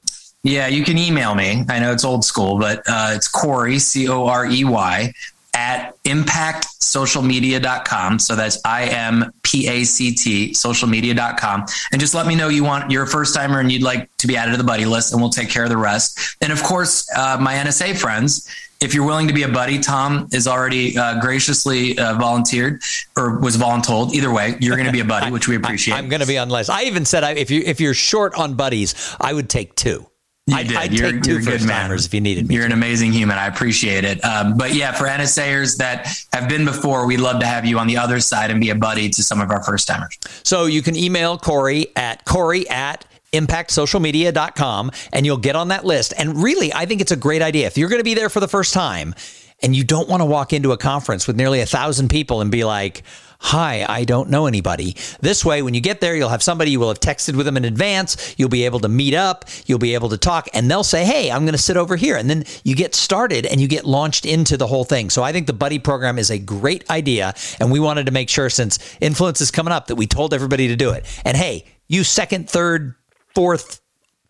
Yeah, 0.44 0.68
you 0.68 0.86
can 0.86 0.98
email 0.98 1.36
me. 1.36 1.66
I 1.68 1.80
know 1.80 1.92
it's 1.92 2.06
old 2.06 2.24
school, 2.24 2.58
but 2.58 2.82
uh, 2.88 3.12
it's 3.14 3.28
Corey, 3.28 3.78
C 3.78 4.08
O 4.08 4.26
R 4.26 4.46
E 4.46 4.64
Y, 4.64 5.14
at 5.60 6.02
impactsocialmedia.com. 6.06 8.20
So 8.20 8.38
that's 8.38 8.58
I 8.64 8.86
M 8.86 9.34
P 9.44 9.68
A 9.68 9.84
C 9.84 10.16
T, 10.16 10.52
socialmedia.com. 10.52 11.66
And 11.92 12.00
just 12.00 12.14
let 12.14 12.26
me 12.26 12.36
know 12.36 12.48
you 12.48 12.64
want, 12.64 12.90
you're 12.90 13.04
a 13.04 13.08
first 13.08 13.36
timer 13.36 13.60
and 13.60 13.70
you'd 13.70 13.84
like 13.84 14.10
to 14.18 14.28
be 14.28 14.38
added 14.38 14.52
to 14.52 14.58
the 14.58 14.64
buddy 14.64 14.86
list, 14.86 15.12
and 15.12 15.22
we'll 15.22 15.30
take 15.30 15.50
care 15.50 15.64
of 15.64 15.70
the 15.70 15.78
rest. 15.78 16.38
And 16.42 16.54
of 16.54 16.64
course, 16.64 17.06
uh, 17.16 17.38
my 17.40 17.56
NSA 17.56 17.98
friends, 17.98 18.48
if 18.80 18.94
you're 18.94 19.06
willing 19.06 19.28
to 19.28 19.34
be 19.34 19.44
a 19.44 19.50
buddy, 19.50 19.80
Tom 19.80 20.30
is 20.32 20.48
already 20.48 20.98
uh, 20.98 21.20
graciously 21.20 22.00
uh, 22.00 22.14
volunteered 22.14 22.82
or 23.18 23.38
was 23.40 23.58
voluntold. 23.58 24.14
Either 24.14 24.32
way, 24.32 24.56
you're 24.62 24.78
going 24.78 24.88
to 24.88 24.94
be 24.94 25.02
a 25.02 25.06
buddy, 25.06 25.30
which 25.30 25.50
we 25.50 25.56
appreciate. 25.58 25.96
I, 25.96 26.00
am 26.00 26.08
going 26.08 26.22
to 26.22 26.28
be 26.28 26.38
on 26.38 26.50
list. 26.50 26.70
I 26.70 26.84
even 26.84 27.04
said 27.04 27.26
if 27.38 27.52
you 27.52 27.62
if 27.66 27.82
you're 27.82 27.94
short 27.94 28.34
on 28.36 28.54
buddies, 28.54 28.96
I 29.20 29.34
would 29.34 29.50
take 29.50 29.76
two. 29.76 30.09
You 30.50 30.58
I'd, 30.58 30.68
did. 30.68 30.78
I'd 30.78 30.94
you're, 30.94 31.12
take 31.12 31.24
2 31.24 31.32
you're 31.32 31.42
first 31.42 31.68
timers 31.68 32.06
if 32.06 32.14
you 32.14 32.22
needed 32.22 32.48
me. 32.48 32.56
You're 32.56 32.66
an 32.66 32.72
amazing 32.72 33.12
human. 33.12 33.38
I 33.38 33.48
appreciate 33.48 34.04
it. 34.04 34.24
Um, 34.24 34.58
but 34.58 34.74
yeah, 34.74 34.92
for 34.92 35.06
NSAers 35.06 35.78
that 35.78 36.08
have 36.34 36.50
been 36.50 36.66
before, 36.66 37.06
we'd 37.06 37.20
love 37.20 37.40
to 37.40 37.46
have 37.46 37.66
you 37.66 37.78
on 37.80 37.88
the 37.88 37.98
other 37.98 38.20
side 38.20 38.52
and 38.52 38.60
be 38.60 38.70
a 38.70 38.76
buddy 38.76 39.10
to 39.10 39.24
some 39.24 39.42
of 39.42 39.52
our 39.52 39.64
first 39.64 39.88
timers. 39.88 40.18
So 40.44 40.66
you 40.66 40.82
can 40.82 40.96
email 40.96 41.38
Corey 41.38 41.88
at 41.96 42.26
Corey 42.26 42.68
at 42.70 43.06
impactsocialmedia.com 43.34 44.92
and 45.14 45.26
you'll 45.26 45.38
get 45.38 45.56
on 45.56 45.68
that 45.68 45.86
list. 45.86 46.14
And 46.18 46.42
really, 46.42 46.74
I 46.74 46.86
think 46.86 47.02
it's 47.02 47.12
a 47.12 47.18
great 47.18 47.42
idea. 47.42 47.68
If 47.68 47.78
you're 47.78 47.90
going 47.90 48.00
to 48.00 48.04
be 48.04 48.16
there 48.16 48.30
for 48.30 48.40
the 48.40 48.48
first 48.48 48.74
time 48.74 49.14
and 49.62 49.76
you 49.76 49.84
don't 49.84 50.10
want 50.10 50.22
to 50.22 50.26
walk 50.26 50.54
into 50.54 50.72
a 50.72 50.78
conference 50.78 51.28
with 51.28 51.36
nearly 51.36 51.62
a 51.62 51.66
thousand 51.66 52.10
people 52.10 52.42
and 52.42 52.50
be 52.50 52.64
like, 52.64 53.04
Hi, 53.42 53.86
I 53.88 54.04
don't 54.04 54.30
know 54.30 54.48
anybody. 54.48 54.96
This 55.22 55.46
way, 55.46 55.62
when 55.62 55.74
you 55.74 55.80
get 55.80 56.02
there, 56.02 56.16
you'll 56.16 56.30
have 56.30 56.44
somebody, 56.44 56.72
you 56.72 56.80
will 56.80 56.90
have 56.90 57.00
texted 57.00 57.36
with 57.36 57.46
them 57.46 57.56
in 57.56 57.64
advance. 57.64 58.36
You'll 58.38 58.50
be 58.50 58.66
able 58.66 58.82
to 58.82 58.90
meet 58.90 59.14
up, 59.14 59.46
you'll 59.66 59.80
be 59.80 59.94
able 59.94 60.10
to 60.10 60.18
talk, 60.18 60.50
and 60.54 60.70
they'll 60.70 60.84
say, 60.84 61.06
Hey, 61.06 61.32
I'm 61.32 61.46
going 61.46 61.54
to 61.54 61.58
sit 61.58 61.78
over 61.78 61.96
here. 61.96 62.18
And 62.18 62.30
then 62.30 62.44
you 62.64 62.76
get 62.76 62.94
started 62.94 63.46
and 63.46 63.62
you 63.62 63.68
get 63.68 63.86
launched 63.86 64.26
into 64.26 64.58
the 64.58 64.68
whole 64.68 64.84
thing. 64.84 65.10
So 65.10 65.24
I 65.24 65.32
think 65.32 65.48
the 65.48 65.54
Buddy 65.54 65.80
program 65.80 66.20
is 66.20 66.30
a 66.30 66.38
great 66.38 66.88
idea. 66.92 67.34
And 67.60 67.72
we 67.72 67.80
wanted 67.80 68.06
to 68.08 68.12
make 68.12 68.30
sure, 68.30 68.50
since 68.50 68.78
influence 69.00 69.40
is 69.40 69.52
coming 69.52 69.72
up, 69.72 69.88
that 69.88 69.96
we 69.96 70.06
told 70.06 70.34
everybody 70.34 70.68
to 70.68 70.76
do 70.76 70.92
it. 70.92 71.06
And 71.24 71.36
hey, 71.36 71.66
you 71.88 72.04
second, 72.04 72.50
third, 72.50 72.94
fourth, 73.34 73.82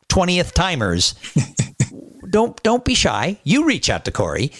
20th 0.10 0.54
timers, 0.54 1.16
don't 2.30 2.62
don't 2.64 2.86
be 2.86 2.94
shy. 2.94 3.40
You 3.44 3.66
reach 3.66 3.90
out 3.90 4.06
to 4.06 4.12
Corey 4.12 4.52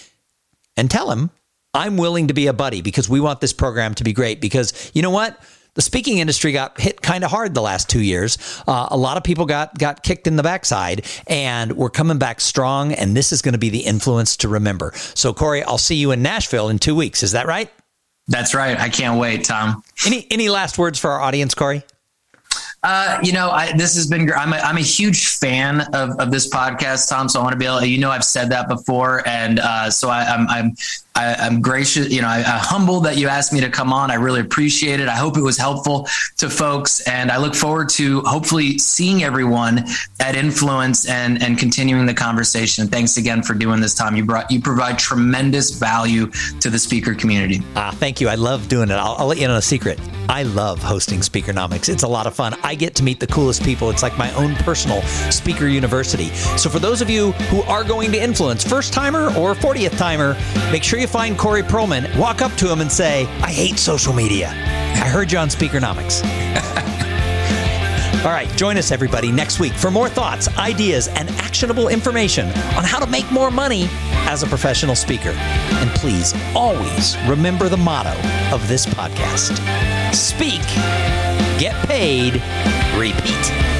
and 0.76 0.90
tell 0.90 1.10
him 1.10 1.30
I'm 1.72 1.96
willing 1.96 2.28
to 2.28 2.34
be 2.34 2.48
a 2.48 2.52
buddy 2.52 2.82
because 2.82 3.08
we 3.08 3.20
want 3.20 3.40
this 3.40 3.52
program 3.52 3.94
to 3.94 4.04
be 4.04 4.12
great. 4.12 4.40
Because 4.40 4.90
you 4.94 5.02
know 5.02 5.10
what? 5.10 5.40
The 5.74 5.82
speaking 5.82 6.18
industry 6.18 6.50
got 6.50 6.80
hit 6.80 7.00
kind 7.00 7.22
of 7.22 7.30
hard 7.30 7.54
the 7.54 7.62
last 7.62 7.88
two 7.88 8.02
years. 8.02 8.38
Uh, 8.66 8.88
a 8.90 8.96
lot 8.96 9.16
of 9.16 9.22
people 9.22 9.46
got 9.46 9.78
got 9.78 10.02
kicked 10.02 10.26
in 10.26 10.34
the 10.34 10.42
backside, 10.42 11.06
and 11.28 11.72
we're 11.76 11.90
coming 11.90 12.18
back 12.18 12.40
strong. 12.40 12.92
And 12.92 13.16
this 13.16 13.30
is 13.30 13.40
going 13.40 13.52
to 13.52 13.58
be 13.58 13.70
the 13.70 13.78
influence 13.78 14.36
to 14.38 14.48
remember. 14.48 14.92
So, 14.94 15.32
Corey, 15.32 15.62
I'll 15.62 15.78
see 15.78 15.94
you 15.94 16.10
in 16.10 16.22
Nashville 16.22 16.70
in 16.70 16.80
two 16.80 16.96
weeks. 16.96 17.22
Is 17.22 17.32
that 17.32 17.46
right? 17.46 17.70
That's 18.26 18.52
right. 18.52 18.78
I 18.78 18.88
can't 18.88 19.20
wait, 19.20 19.44
Tom. 19.44 19.84
Any 20.04 20.26
any 20.30 20.48
last 20.48 20.76
words 20.76 20.98
for 20.98 21.10
our 21.10 21.20
audience, 21.20 21.54
Corey? 21.54 21.84
Uh, 22.82 23.18
you 23.22 23.32
know, 23.32 23.50
I, 23.50 23.72
this 23.76 23.94
has 23.94 24.06
been. 24.06 24.32
I'm 24.32 24.52
a, 24.52 24.56
I'm 24.56 24.78
a 24.78 24.82
huge 24.82 25.28
fan 25.36 25.82
of, 25.92 26.18
of 26.18 26.30
this 26.30 26.48
podcast, 26.48 27.10
Tom. 27.10 27.28
So 27.28 27.38
I 27.38 27.42
want 27.42 27.52
to 27.52 27.58
be 27.58 27.66
able. 27.66 27.84
You 27.84 27.98
know, 27.98 28.10
I've 28.10 28.24
said 28.24 28.50
that 28.50 28.68
before, 28.68 29.26
and 29.28 29.60
uh, 29.60 29.90
so 29.90 30.08
I, 30.08 30.22
I'm 30.24 30.48
I'm 30.48 30.74
I, 31.20 31.46
am 31.46 31.60
gracious, 31.60 32.10
you 32.10 32.22
know, 32.22 32.28
I, 32.28 32.38
am 32.38 32.60
humble 32.60 33.00
that 33.00 33.16
you 33.16 33.28
asked 33.28 33.52
me 33.52 33.60
to 33.60 33.68
come 33.68 33.92
on. 33.92 34.10
I 34.10 34.14
really 34.14 34.40
appreciate 34.40 35.00
it. 35.00 35.08
I 35.08 35.16
hope 35.16 35.36
it 35.36 35.42
was 35.42 35.58
helpful 35.58 36.08
to 36.38 36.48
folks, 36.48 37.00
and 37.06 37.30
I 37.30 37.36
look 37.36 37.54
forward 37.54 37.88
to 37.90 38.20
hopefully 38.22 38.78
seeing 38.78 39.22
everyone 39.22 39.84
at 40.18 40.36
Influence 40.40 41.08
and 41.08 41.42
and 41.42 41.58
continuing 41.58 42.06
the 42.06 42.14
conversation. 42.14 42.86
Thanks 42.86 43.16
again 43.16 43.42
for 43.42 43.54
doing 43.54 43.80
this, 43.80 43.94
Tom. 43.94 44.16
You 44.16 44.24
brought 44.24 44.50
you 44.50 44.60
provide 44.60 44.98
tremendous 44.98 45.72
value 45.72 46.30
to 46.60 46.70
the 46.70 46.78
speaker 46.78 47.14
community. 47.14 47.60
Ah, 47.76 47.90
thank 47.94 48.20
you. 48.20 48.28
I 48.28 48.36
love 48.36 48.68
doing 48.68 48.90
it. 48.90 48.94
I'll, 48.94 49.16
I'll 49.18 49.26
let 49.26 49.38
you 49.38 49.48
know 49.48 49.56
a 49.56 49.62
secret. 49.62 50.00
I 50.30 50.44
love 50.44 50.80
hosting 50.80 51.18
Speakernomics. 51.18 51.88
It's 51.88 52.04
a 52.04 52.08
lot 52.08 52.28
of 52.28 52.34
fun. 52.36 52.54
I 52.62 52.76
get 52.76 52.94
to 52.96 53.02
meet 53.02 53.18
the 53.18 53.26
coolest 53.26 53.64
people. 53.64 53.90
It's 53.90 54.02
like 54.02 54.16
my 54.16 54.32
own 54.34 54.54
personal 54.56 55.02
speaker 55.32 55.66
university. 55.66 56.26
So 56.56 56.70
for 56.70 56.78
those 56.78 57.02
of 57.02 57.10
you 57.10 57.32
who 57.50 57.62
are 57.62 57.82
going 57.82 58.12
to 58.12 58.22
influence, 58.22 58.64
first 58.64 58.92
timer 58.92 59.26
or 59.36 59.56
40th 59.56 59.98
timer, 59.98 60.36
make 60.70 60.84
sure 60.84 61.00
you 61.00 61.08
find 61.10 61.36
Corey 61.36 61.62
Perlman, 61.62 62.16
walk 62.16 62.40
up 62.40 62.52
to 62.52 62.70
him 62.70 62.80
and 62.80 62.90
say, 62.90 63.26
I 63.42 63.50
hate 63.50 63.78
social 63.78 64.12
media. 64.12 64.48
I 64.48 65.08
heard 65.08 65.32
you 65.32 65.38
on 65.38 65.48
Speakernomics. 65.48 66.24
All 68.24 68.30
right, 68.30 68.48
join 68.56 68.76
us 68.76 68.92
everybody 68.92 69.32
next 69.32 69.60
week 69.60 69.72
for 69.72 69.90
more 69.90 70.08
thoughts, 70.08 70.46
ideas, 70.58 71.08
and 71.08 71.30
actionable 71.30 71.88
information 71.88 72.46
on 72.76 72.84
how 72.84 72.98
to 72.98 73.06
make 73.06 73.30
more 73.32 73.50
money 73.50 73.86
as 74.28 74.42
a 74.42 74.46
professional 74.46 74.94
speaker. 74.94 75.30
And 75.30 75.90
please 75.90 76.34
always 76.54 77.16
remember 77.26 77.68
the 77.68 77.78
motto 77.78 78.12
of 78.54 78.66
this 78.68 78.86
podcast 78.86 79.56
Speak, 80.14 80.60
get 81.58 81.74
paid, 81.86 82.34
repeat. 82.96 83.79